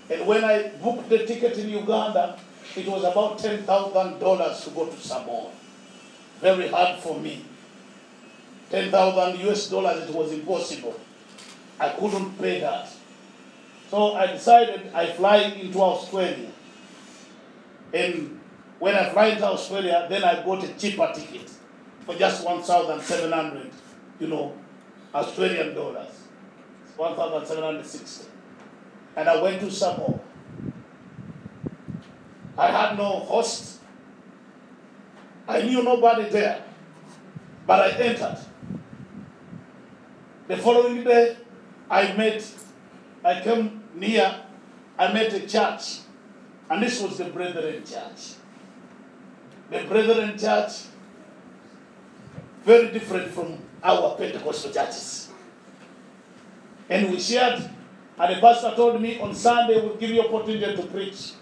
and 0.08 0.26
when 0.26 0.44
I 0.44 0.68
booked 0.82 1.08
the 1.08 1.26
ticket 1.26 1.58
in 1.58 1.68
Uganda, 1.68 2.38
it 2.74 2.86
was 2.88 3.04
about 3.04 3.38
$10,000 3.38 4.64
to 4.64 4.70
go 4.70 4.86
to 4.86 4.96
Samoa. 4.96 5.50
Very 6.40 6.68
hard 6.68 7.00
for 7.00 7.18
me. 7.18 7.44
10,000 8.70 9.38
US 9.48 9.68
dollars, 9.68 10.08
it 10.08 10.14
was 10.14 10.32
impossible. 10.32 10.98
I 11.78 11.90
couldn't 11.90 12.38
pay 12.38 12.60
that. 12.60 12.88
So 13.90 14.14
I 14.14 14.26
decided 14.26 14.90
I 14.92 15.12
fly 15.12 15.36
into 15.36 15.80
Australia. 15.80 16.50
And 17.92 18.40
when 18.78 18.94
I 18.94 19.10
fly 19.10 19.26
into 19.28 19.44
Australia, 19.46 20.06
then 20.10 20.24
I 20.24 20.42
bought 20.42 20.64
a 20.64 20.72
cheaper 20.74 21.10
ticket 21.14 21.50
for 22.04 22.14
just 22.16 22.44
1,700, 22.44 23.70
you 24.18 24.26
know, 24.26 24.54
Australian 25.14 25.74
dollars. 25.74 26.08
1,760. 26.96 28.28
And 29.16 29.28
I 29.28 29.40
went 29.40 29.60
to 29.60 29.70
Samoa. 29.70 30.18
I 32.58 32.68
had 32.68 32.96
no 32.96 33.20
host. 33.20 33.80
I 35.48 35.62
knew 35.62 35.82
nobody 35.82 36.28
there. 36.30 36.64
But 37.66 37.80
I 37.80 37.90
entered. 37.98 38.38
The 40.48 40.56
following 40.56 41.04
day, 41.04 41.36
I 41.90 42.12
met, 42.14 42.44
I 43.24 43.40
came 43.40 43.82
near, 43.94 44.42
I 44.98 45.12
met 45.12 45.32
a 45.32 45.40
church, 45.40 46.00
and 46.70 46.82
this 46.82 47.00
was 47.02 47.18
the 47.18 47.24
Brethren 47.24 47.84
Church. 47.84 48.34
The 49.70 49.82
Brethren 49.88 50.38
Church, 50.38 50.72
very 52.64 52.92
different 52.92 53.32
from 53.32 53.58
our 53.82 54.16
Pentecostal 54.16 54.72
churches. 54.72 55.30
And 56.88 57.10
we 57.10 57.18
shared, 57.18 57.68
and 58.18 58.36
the 58.36 58.40
pastor 58.40 58.72
told 58.76 59.00
me 59.02 59.18
on 59.18 59.34
Sunday 59.34 59.80
we'll 59.80 59.96
give 59.96 60.10
you 60.10 60.22
opportunity 60.22 60.76
to 60.76 60.82
preach. 60.86 61.32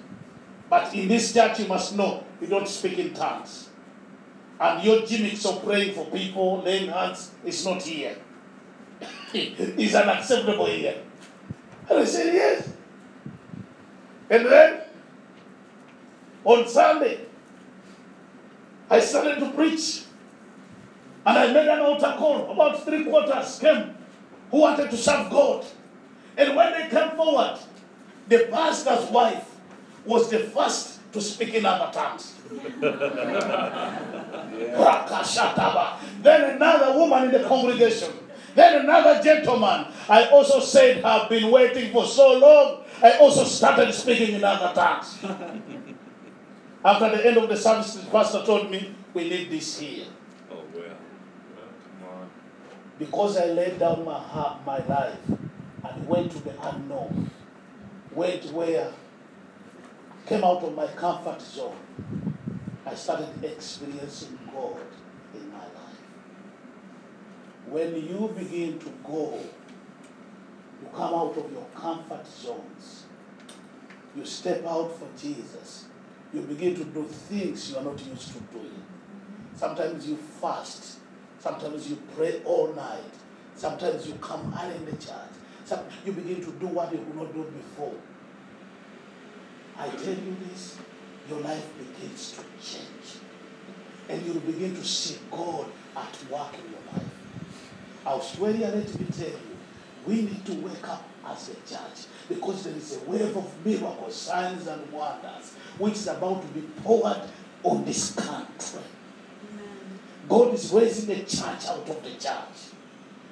But 0.75 0.93
in 0.93 1.07
this 1.07 1.33
church, 1.33 1.61
you 1.61 1.69
must 1.69 1.95
know 1.95 2.25
you 2.41 2.49
don't 2.49 2.67
speak 2.67 2.99
in 2.99 3.15
tongues. 3.15 3.69
And 4.59 4.83
your 4.83 5.07
gimmicks 5.07 5.47
of 5.47 5.65
praying 5.65 5.95
for 5.95 6.05
people, 6.07 6.63
laying 6.63 6.91
hands, 6.91 7.31
is 7.45 7.65
not 7.65 7.81
here. 7.81 8.17
it's 9.33 9.95
unacceptable 9.95 10.67
here. 10.67 11.01
And 11.89 11.99
I 12.01 12.05
said, 12.05 12.35
yes. 12.35 12.73
And 14.29 14.47
then, 14.47 14.81
on 16.43 16.67
Sunday, 16.67 17.21
I 18.91 18.99
started 18.99 19.39
to 19.39 19.53
preach. 19.53 20.03
And 21.25 21.39
I 21.39 21.53
made 21.53 21.69
an 21.69 21.79
altar 21.83 22.17
call. 22.19 22.51
About 22.51 22.85
three 22.85 23.05
quarters 23.05 23.61
came 23.61 23.95
who 24.51 24.57
wanted 24.59 24.91
to 24.91 24.97
serve 24.97 25.31
God. 25.31 25.65
And 26.37 26.57
when 26.57 26.73
they 26.73 26.89
came 26.89 27.11
forward, 27.11 27.61
the 28.27 28.49
pastor's 28.51 29.09
wife 29.13 29.54
was 30.05 30.31
the 30.31 30.41
first 30.41 31.01
to 31.13 31.21
speak 31.21 31.55
in 31.55 31.65
other 31.65 31.93
tongues. 31.93 32.35
Rakashataba. 34.75 35.99
Then 36.23 36.57
another 36.57 36.99
woman 36.99 37.25
in 37.25 37.33
the 37.33 37.49
congregation. 37.49 38.13
Then 38.55 38.83
another 38.83 39.23
gentleman. 39.23 39.87
I 40.09 40.27
also 40.27 40.61
said, 40.61 41.03
I've 41.03 41.29
been 41.29 41.51
waiting 41.51 41.93
for 41.93 42.07
so 42.07 42.39
long. 42.39 42.85
I 43.03 43.19
also 43.19 43.45
started 43.45 43.93
speaking 43.93 44.35
in 44.35 44.45
other 44.45 44.73
tongues. 44.75 45.19
After 46.85 47.17
the 47.17 47.27
end 47.27 47.39
of 47.39 47.49
the 47.49 47.57
service, 47.57 47.95
the 47.95 48.11
pastor 48.11 48.45
told 48.45 48.71
me, 48.71 48.95
We 49.15 49.29
need 49.29 49.51
this 49.51 49.79
here. 49.79 50.05
Oh, 50.51 50.57
well. 50.75 50.83
Well, 50.85 50.95
come 52.01 52.09
on. 52.09 52.31
Because 52.99 53.39
I 53.39 53.47
laid 53.47 53.79
down 53.79 54.05
my 54.05 54.19
heart, 54.19 54.65
my 54.67 54.79
life, 54.87 55.19
and 55.29 56.07
went 56.07 56.33
to 56.33 56.39
the 56.41 56.53
unknown, 56.69 57.31
went 58.13 58.45
where, 58.53 58.93
came 60.27 60.43
out 60.43 60.63
of 60.63 60.75
my 60.75 60.87
comfort 60.87 61.41
zone. 61.41 61.77
I 62.87 62.95
started 62.95 63.29
experiencing 63.43 64.39
God 64.53 64.81
in 65.35 65.51
my 65.51 65.59
life. 65.59 66.01
When 67.67 67.95
you 67.95 68.33
begin 68.37 68.79
to 68.79 68.93
go, 69.05 69.39
you 70.83 70.89
come 70.95 71.15
out 71.15 71.37
of 71.37 71.53
your 71.53 71.67
comfort 71.75 72.27
zones. 72.27 73.05
You 74.17 74.25
step 74.25 74.65
out 74.65 74.97
for 74.99 75.09
Jesus. 75.19 75.87
You 76.33 76.41
begin 76.43 76.75
to 76.77 76.85
do 76.85 77.05
things 77.05 77.71
you 77.71 77.79
are 77.79 77.85
not 77.85 78.05
used 78.05 78.29
to 78.33 78.39
doing. 78.53 78.83
Sometimes 79.57 80.09
you 80.09 80.17
fast. 80.17 80.99
Sometimes 81.39 81.89
you 81.91 81.99
pray 82.17 82.41
all 82.45 82.73
night. 82.75 83.13
Sometimes 83.57 84.07
you 84.07 84.15
come 84.15 84.57
early 84.61 84.77
in 84.77 84.85
the 84.87 84.93
church. 84.93 85.35
Some, 85.65 85.81
you 86.05 86.13
begin 86.13 86.45
to 86.45 86.51
do 86.53 86.67
what 86.67 86.93
you 86.93 86.99
could 86.99 87.17
not 87.17 87.33
do 87.33 87.43
before. 87.45 87.95
I 89.85 89.89
tell 89.89 90.15
you 90.15 90.37
this, 90.49 90.79
your 91.29 91.41
life 91.41 91.69
begins 91.77 92.33
to 92.33 92.43
change. 92.63 93.21
And 94.09 94.25
you'll 94.25 94.41
begin 94.41 94.75
to 94.75 94.83
see 94.83 95.19
God 95.31 95.67
at 95.95 96.31
work 96.31 96.55
in 96.55 96.71
your 96.71 96.81
life. 96.95 97.11
Australia, 98.07 98.69
let 98.75 98.99
me 98.99 99.07
tell 99.15 99.29
you, 99.29 99.57
we 100.07 100.15
need 100.23 100.45
to 100.47 100.55
wake 100.55 100.89
up 100.89 101.07
as 101.27 101.51
a 101.51 101.55
church 101.69 102.07
because 102.31 102.65
there 102.65 102.75
is 102.75 102.97
a 102.97 103.11
wave 103.11 103.37
of 103.37 103.67
miracles, 103.67 104.15
signs, 104.15 104.67
and 104.67 104.91
wonders 104.91 105.53
which 105.79 105.95
is 105.95 106.07
about 106.07 106.41
to 106.41 106.49
be 106.49 106.63
poured 106.83 107.21
on 107.63 107.85
this 107.85 108.15
country. 108.15 108.81
God 110.27 110.55
is 110.55 110.71
raising 110.73 111.11
a 111.11 111.25
church 111.25 111.67
out 111.67 111.89
of 111.89 112.03
the 112.03 112.11
church. 112.11 112.74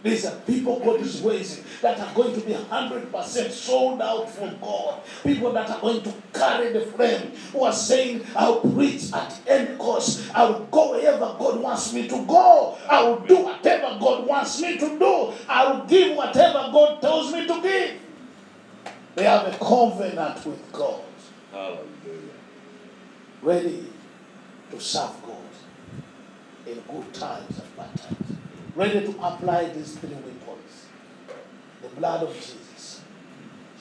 There's 0.03 0.25
a 0.25 0.33
people 0.47 0.81
God 0.81 1.01
is 1.01 1.21
raising 1.21 1.65
that 1.81 2.01
are 2.01 2.13
going 2.13 2.35
to 2.35 2.41
be 2.41 2.55
100% 2.55 3.51
sold 3.51 4.03
out 4.03 4.29
for 4.29 4.53
God. 4.61 5.01
People 5.23 5.53
that 5.53 5.71
are 5.71 5.81
going 5.81 6.03
to 6.03 6.13
carry 6.35 6.73
the 6.73 6.81
flame, 6.81 7.33
who 7.53 7.63
are 7.65 7.73
saying, 7.73 8.27
I'll 8.35 8.61
preach 8.61 9.13
at 9.13 9.41
any 9.47 9.77
cost. 9.77 10.29
I'll 10.35 10.65
go 10.65 10.93
wherever 10.93 11.37
God 11.39 11.61
wants 11.61 11.93
me 11.93 12.09
to 12.09 12.25
go. 12.27 12.77
I 12.91 13.05
will 13.05 13.21
do 13.21 13.45
whatever 13.45 13.97
God 14.01 14.27
wants 14.27 14.61
me 14.61 14.77
to 14.79 14.99
do. 14.99 15.33
I 15.49 15.71
will 15.71 15.85
give 15.85 16.17
whatever 16.17 16.71
God 16.73 17.01
tells 17.01 17.33
me 17.33 17.47
to 17.47 17.61
give. 17.63 18.01
They 19.15 19.25
have 19.25 19.47
a 19.47 19.57
covenant 19.59 20.45
with 20.45 20.73
God, 20.73 21.03
Hallelujah. 21.53 21.83
ready 23.43 23.87
to 24.71 24.81
serve 24.81 25.23
God 25.23 25.37
in 26.67 26.81
good 26.91 27.13
times 27.15 27.59
and 27.59 27.77
bad 27.77 27.95
times. 27.95 28.42
Ready 28.75 29.01
to 29.01 29.11
apply 29.21 29.69
these 29.69 29.97
three 29.97 30.15
weapons 30.15 30.87
the 31.83 31.89
blood 31.89 32.23
of 32.23 32.35
Jesus, 32.35 33.03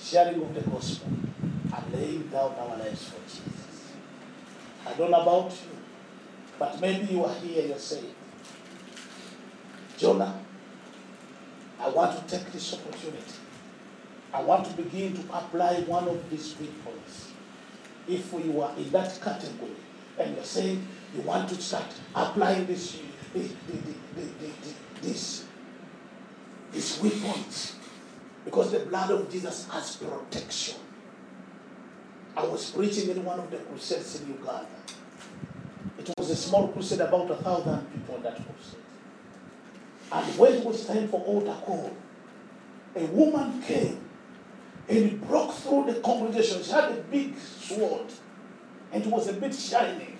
sharing 0.01 0.41
of 0.41 0.53
the 0.53 0.61
gospel, 0.61 1.07
and 1.43 1.93
laying 1.93 2.27
down 2.27 2.55
our 2.59 2.77
lives 2.77 3.09
for 3.09 3.21
Jesus. 3.21 3.91
I 4.85 4.93
don't 4.93 5.11
know 5.11 5.21
about 5.21 5.51
you, 5.51 5.77
but 6.57 6.81
maybe 6.81 7.13
you 7.13 7.23
are 7.23 7.33
here, 7.35 7.67
you're 7.67 7.77
saying, 7.77 8.13
Jonah, 9.97 10.41
I 11.79 11.89
want 11.89 12.27
to 12.27 12.37
take 12.37 12.51
this 12.51 12.73
opportunity. 12.73 13.33
I 14.33 14.41
want 14.41 14.65
to 14.65 14.73
begin 14.73 15.13
to 15.13 15.21
apply 15.33 15.81
one 15.81 16.07
of 16.07 16.29
these 16.29 16.55
weapons. 16.59 17.31
If 18.07 18.33
you 18.33 18.61
are 18.61 18.75
in 18.75 18.89
that 18.91 19.19
category 19.21 19.75
and 20.17 20.35
you're 20.35 20.43
saying 20.43 20.87
you 21.15 21.21
want 21.21 21.49
to 21.49 21.55
start 21.55 21.85
applying 22.15 22.65
this, 22.65 22.97
this, 25.01 25.45
these 26.71 26.99
weapons, 27.01 27.75
because 28.45 28.71
the 28.71 28.79
blood 28.79 29.11
of 29.11 29.31
Jesus 29.31 29.67
has 29.69 29.97
protection. 29.97 30.75
I 32.35 32.45
was 32.45 32.71
preaching 32.71 33.09
in 33.09 33.25
one 33.25 33.39
of 33.39 33.51
the 33.51 33.57
crusades 33.57 34.21
in 34.21 34.29
Uganda. 34.29 34.67
It 35.99 36.13
was 36.17 36.29
a 36.29 36.35
small 36.35 36.69
crusade, 36.69 37.01
about 37.01 37.29
a 37.29 37.35
thousand 37.35 37.85
people 37.93 38.19
that 38.19 38.35
crusade. 38.35 38.79
And 40.11 40.37
when 40.37 40.53
it 40.53 40.65
was 40.65 40.85
time 40.85 41.07
for 41.07 41.21
altar 41.21 41.55
call, 41.63 41.95
a 42.95 43.05
woman 43.05 43.61
came 43.61 43.99
and 44.89 45.21
broke 45.27 45.53
through 45.53 45.91
the 45.91 45.99
congregation. 46.01 46.63
She 46.63 46.71
had 46.71 46.91
a 46.91 47.01
big 47.09 47.37
sword 47.37 48.07
and 48.91 49.05
it 49.05 49.09
was 49.09 49.29
a 49.29 49.33
bit 49.33 49.55
shiny. 49.55 50.15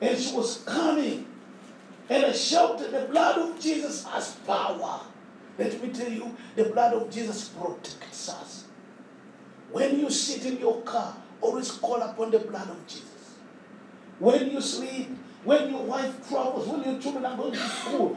And 0.00 0.18
she 0.18 0.34
was 0.34 0.62
coming. 0.64 1.26
And 2.10 2.24
I 2.24 2.32
shouted, 2.32 2.90
The 2.92 3.06
blood 3.06 3.38
of 3.38 3.60
Jesus 3.60 4.04
has 4.06 4.34
power. 4.46 5.00
Let 5.58 5.82
me 5.82 5.90
tell 5.90 6.10
you, 6.10 6.36
the 6.56 6.64
blood 6.64 6.94
of 6.94 7.10
Jesus 7.10 7.48
protects 7.48 8.28
us. 8.28 8.64
When 9.72 9.98
you 10.00 10.08
sit 10.10 10.46
in 10.46 10.58
your 10.58 10.80
car, 10.82 11.14
always 11.40 11.70
call 11.72 12.00
upon 12.00 12.30
the 12.30 12.38
blood 12.38 12.70
of 12.70 12.86
Jesus. 12.86 13.36
When 14.18 14.50
you 14.50 14.60
sleep, 14.60 15.10
when 15.44 15.70
your 15.70 15.82
wife 15.82 16.28
travels, 16.28 16.66
when 16.66 16.82
your 16.84 17.00
children 17.00 17.24
are 17.26 17.36
going 17.36 17.52
to 17.52 17.58
school, 17.58 18.16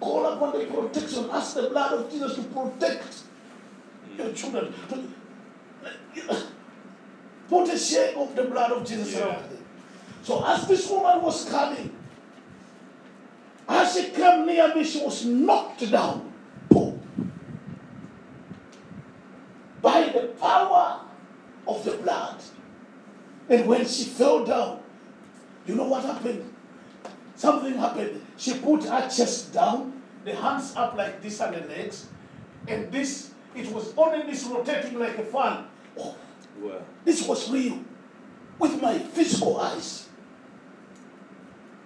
call 0.00 0.26
upon 0.26 0.58
the 0.58 0.64
protection. 0.66 1.28
Ask 1.30 1.54
the 1.54 1.68
blood 1.70 1.92
of 1.92 2.10
Jesus 2.10 2.34
to 2.36 2.42
protect 2.44 3.22
your 4.16 4.32
children. 4.32 4.72
Put 7.48 7.68
a 7.68 7.78
shade 7.78 8.14
of 8.16 8.34
the 8.34 8.44
blood 8.44 8.72
of 8.72 8.86
Jesus 8.86 9.14
Yeah. 9.14 9.26
around 9.26 9.50
them. 9.50 9.64
So 10.22 10.44
as 10.44 10.66
this 10.66 10.88
woman 10.90 11.22
was 11.22 11.48
coming, 11.48 11.94
as 13.68 13.94
she 13.94 14.10
came 14.10 14.46
near 14.46 14.74
me, 14.74 14.84
she 14.84 15.02
was 15.04 15.24
knocked 15.24 15.90
down. 15.90 16.32
Boom. 16.68 17.00
By 19.82 20.08
the 20.08 20.28
power 20.40 21.00
of 21.66 21.84
the 21.84 21.92
blood. 21.92 22.40
And 23.48 23.66
when 23.66 23.86
she 23.86 24.04
fell 24.04 24.44
down, 24.44 24.80
you 25.66 25.74
know 25.74 25.84
what 25.88 26.04
happened? 26.04 26.52
Something 27.36 27.74
happened. 27.74 28.24
She 28.36 28.58
put 28.58 28.84
her 28.84 29.02
chest 29.08 29.52
down, 29.52 30.00
the 30.24 30.34
hands 30.34 30.74
up 30.76 30.96
like 30.96 31.22
this 31.22 31.40
and 31.40 31.54
the 31.54 31.60
legs, 31.68 32.06
and 32.66 32.90
this, 32.90 33.30
it 33.54 33.70
was 33.72 33.92
only 33.96 34.26
this 34.26 34.44
rotating 34.44 34.98
like 34.98 35.18
a 35.18 35.22
fan. 35.24 35.66
Oh, 35.98 36.16
Well. 36.60 36.84
this 37.04 37.26
was 37.26 37.50
real 37.50 37.78
with 38.58 38.80
my 38.82 38.98
physical 38.98 39.60
eyes. 39.60 40.05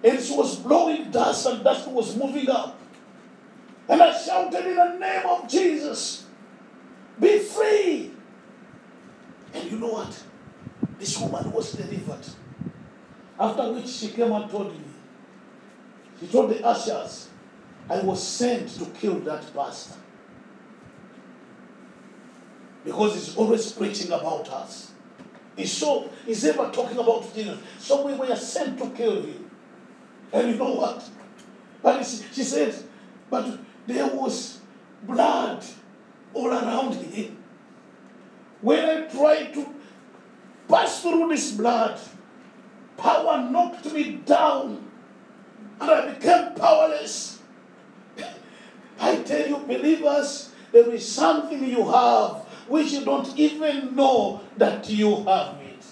And 0.03 0.19
she 0.19 0.35
was 0.35 0.57
blowing 0.57 1.11
dust, 1.11 1.45
and 1.45 1.63
dust 1.63 1.87
was 1.87 2.15
moving 2.15 2.49
up. 2.49 2.79
And 3.87 4.01
I 4.01 4.17
shouted 4.17 4.65
in 4.65 4.75
the 4.75 4.97
name 4.97 5.25
of 5.27 5.47
Jesus, 5.49 6.25
Be 7.19 7.39
free. 7.39 8.11
And 9.53 9.71
you 9.71 9.77
know 9.77 9.93
what? 9.93 10.23
This 10.97 11.19
woman 11.19 11.51
was 11.51 11.73
delivered. 11.73 12.25
After 13.39 13.73
which 13.73 13.87
she 13.87 14.09
came 14.09 14.31
and 14.31 14.49
told 14.49 14.71
me, 14.71 14.83
she 16.19 16.27
told 16.27 16.51
the 16.51 16.65
ushers, 16.65 17.29
I 17.89 17.99
was 18.01 18.25
sent 18.25 18.69
to 18.77 18.85
kill 18.85 19.19
that 19.21 19.53
pastor. 19.53 19.99
Because 22.85 23.13
he's 23.15 23.35
always 23.35 23.71
preaching 23.71 24.11
about 24.11 24.47
us. 24.49 24.91
He's 25.55 25.71
so 25.71 26.09
he's 26.25 26.45
ever 26.45 26.69
talking 26.71 26.97
about 26.97 27.33
Jesus. 27.33 27.59
So 27.79 28.05
we 28.05 28.13
were 28.13 28.35
sent 28.35 28.79
to 28.79 28.89
kill 28.91 29.21
him. 29.23 29.40
And 30.33 30.49
you 30.49 30.55
know 30.55 30.73
what? 30.75 31.09
But 31.81 32.03
she, 32.05 32.23
she 32.31 32.43
said, 32.43 32.75
but 33.29 33.59
there 33.87 34.07
was 34.07 34.59
blood 35.03 35.63
all 36.33 36.47
around 36.47 36.93
him. 36.95 37.37
When 38.61 38.85
I 38.85 39.07
tried 39.07 39.53
to 39.55 39.67
pass 40.67 41.01
through 41.01 41.29
this 41.29 41.51
blood, 41.51 41.99
power 42.97 43.49
knocked 43.49 43.91
me 43.91 44.21
down 44.25 44.87
and 45.79 45.89
I 45.89 46.13
became 46.13 46.53
powerless. 46.53 47.41
I 48.99 49.15
tell 49.23 49.47
you, 49.47 49.57
believers, 49.57 50.51
there 50.71 50.89
is 50.91 51.07
something 51.07 51.63
you 51.65 51.89
have 51.89 52.45
which 52.67 52.91
you 52.93 53.03
don't 53.03 53.37
even 53.37 53.95
know 53.95 54.41
that 54.57 54.89
you 54.89 55.23
have 55.25 55.59
it. 55.59 55.83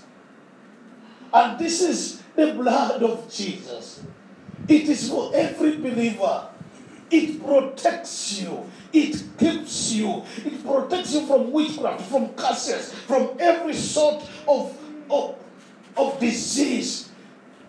And 1.33 1.59
this 1.59 1.81
is 1.81 2.23
the 2.35 2.53
blood 2.53 3.03
of 3.03 3.29
Jesus. 3.31 4.03
It 4.69 4.87
is 4.87 5.09
for 5.09 5.31
every 5.33 5.77
believer. 5.77 6.47
It 7.09 7.43
protects 7.43 8.39
you. 8.39 8.69
It 8.93 9.23
keeps 9.39 9.93
you. 9.93 10.23
It 10.45 10.63
protects 10.63 11.15
you 11.15 11.25
from 11.25 11.51
witchcraft, 11.51 12.03
from 12.03 12.29
curses, 12.29 12.93
from 12.93 13.31
every 13.39 13.73
sort 13.73 14.23
of, 14.47 14.77
of, 15.09 15.35
of 15.97 16.19
disease. 16.19 17.09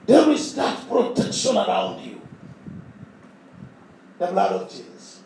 There 0.07 0.29
is 0.31 0.55
that 0.57 0.87
protection 0.89 1.57
around 1.57 2.05
you. 2.05 2.21
The 4.19 4.27
blood 4.27 4.53
of 4.53 4.71
Jesus. 4.71 5.23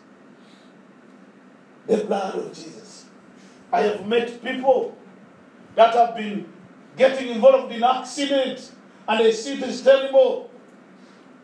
The 1.87 1.97
blood 2.05 2.35
of 2.35 2.53
Jesus. 2.53 3.05
I 3.71 3.81
have 3.81 4.07
met 4.07 4.41
people 4.41 4.97
that 5.75 5.93
have 5.93 6.15
been 6.15 6.47
getting 6.95 7.27
involved 7.35 7.73
in 7.73 7.83
accidents 7.83 8.71
and 9.07 9.19
they 9.19 9.33
see 9.33 9.53
it 9.53 9.63
is 9.63 9.81
terrible. 9.81 10.44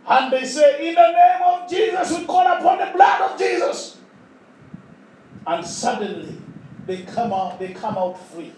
And 0.07 0.33
they 0.33 0.45
say, 0.45 0.87
In 0.89 0.95
the 0.95 1.11
name 1.11 1.41
of 1.45 1.69
Jesus, 1.69 2.17
we 2.17 2.25
call 2.25 2.47
upon 2.47 2.79
the 2.79 2.91
blood 2.93 3.31
of 3.31 3.39
Jesus. 3.39 3.97
And 5.45 5.65
suddenly 5.65 6.37
they 6.85 7.03
come 7.03 7.33
out, 7.33 7.59
they 7.59 7.73
come 7.73 7.97
out 7.97 8.19
free. 8.29 8.53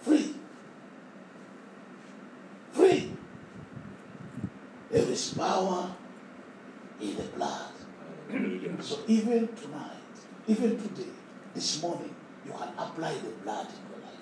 Free. 0.00 0.34
Free. 2.72 3.12
There 4.90 5.02
is 5.08 5.34
power 5.34 5.90
in 7.00 7.16
the 7.16 7.22
blood. 7.22 7.72
So 8.80 8.98
even 9.06 9.48
tonight, 9.48 9.90
even 10.46 10.70
today, 10.80 11.10
this 11.54 11.82
morning, 11.82 12.14
you 12.44 12.52
can 12.52 12.68
apply 12.78 13.14
the 13.14 13.30
blood 13.42 13.66
in 13.66 13.90
your 13.90 14.00
life. 14.06 14.20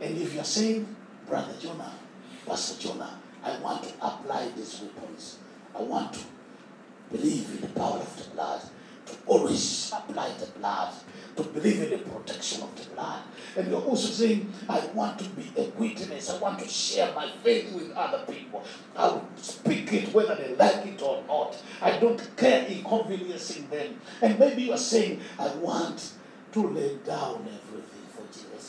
And 0.00 0.18
if 0.18 0.34
you're 0.34 0.44
saying, 0.44 0.94
Brother 1.28 1.54
Jonah, 1.60 1.92
Pastor 2.46 2.80
Jonah, 2.80 3.20
I 3.46 3.56
want 3.58 3.84
to 3.84 3.94
apply 4.02 4.48
these 4.56 4.82
weapons. 4.82 5.38
I 5.78 5.82
want 5.82 6.14
to 6.14 6.20
believe 7.12 7.48
in 7.50 7.60
the 7.60 7.68
power 7.68 7.98
of 7.98 8.16
the 8.16 8.28
blood, 8.34 8.60
to 9.06 9.14
always 9.26 9.92
apply 9.94 10.32
the 10.40 10.46
blood, 10.58 10.92
to 11.36 11.44
believe 11.44 11.80
in 11.82 11.90
the 11.90 11.98
protection 11.98 12.64
of 12.64 12.74
the 12.76 12.90
blood. 12.92 13.22
And 13.56 13.68
you're 13.68 13.80
also 13.80 14.08
saying, 14.08 14.52
I 14.68 14.80
want 14.94 15.20
to 15.20 15.28
be 15.30 15.52
a 15.56 15.62
witness. 15.78 16.28
I 16.28 16.38
want 16.38 16.58
to 16.58 16.68
share 16.68 17.14
my 17.14 17.30
faith 17.44 17.72
with 17.72 17.92
other 17.92 18.24
people. 18.26 18.64
I 18.96 19.08
will 19.08 19.28
speak 19.36 19.92
it 19.92 20.12
whether 20.12 20.34
they 20.34 20.56
like 20.56 20.84
it 20.84 21.00
or 21.00 21.22
not. 21.28 21.56
I 21.80 21.98
don't 22.00 22.36
care 22.36 22.66
inconveniencing 22.66 23.68
them. 23.68 24.00
And 24.20 24.40
maybe 24.40 24.62
you 24.62 24.72
are 24.72 24.78
saying, 24.78 25.20
I 25.38 25.54
want 25.56 26.14
to 26.52 26.66
lay 26.66 26.96
down 27.06 27.46
everything. 27.46 27.95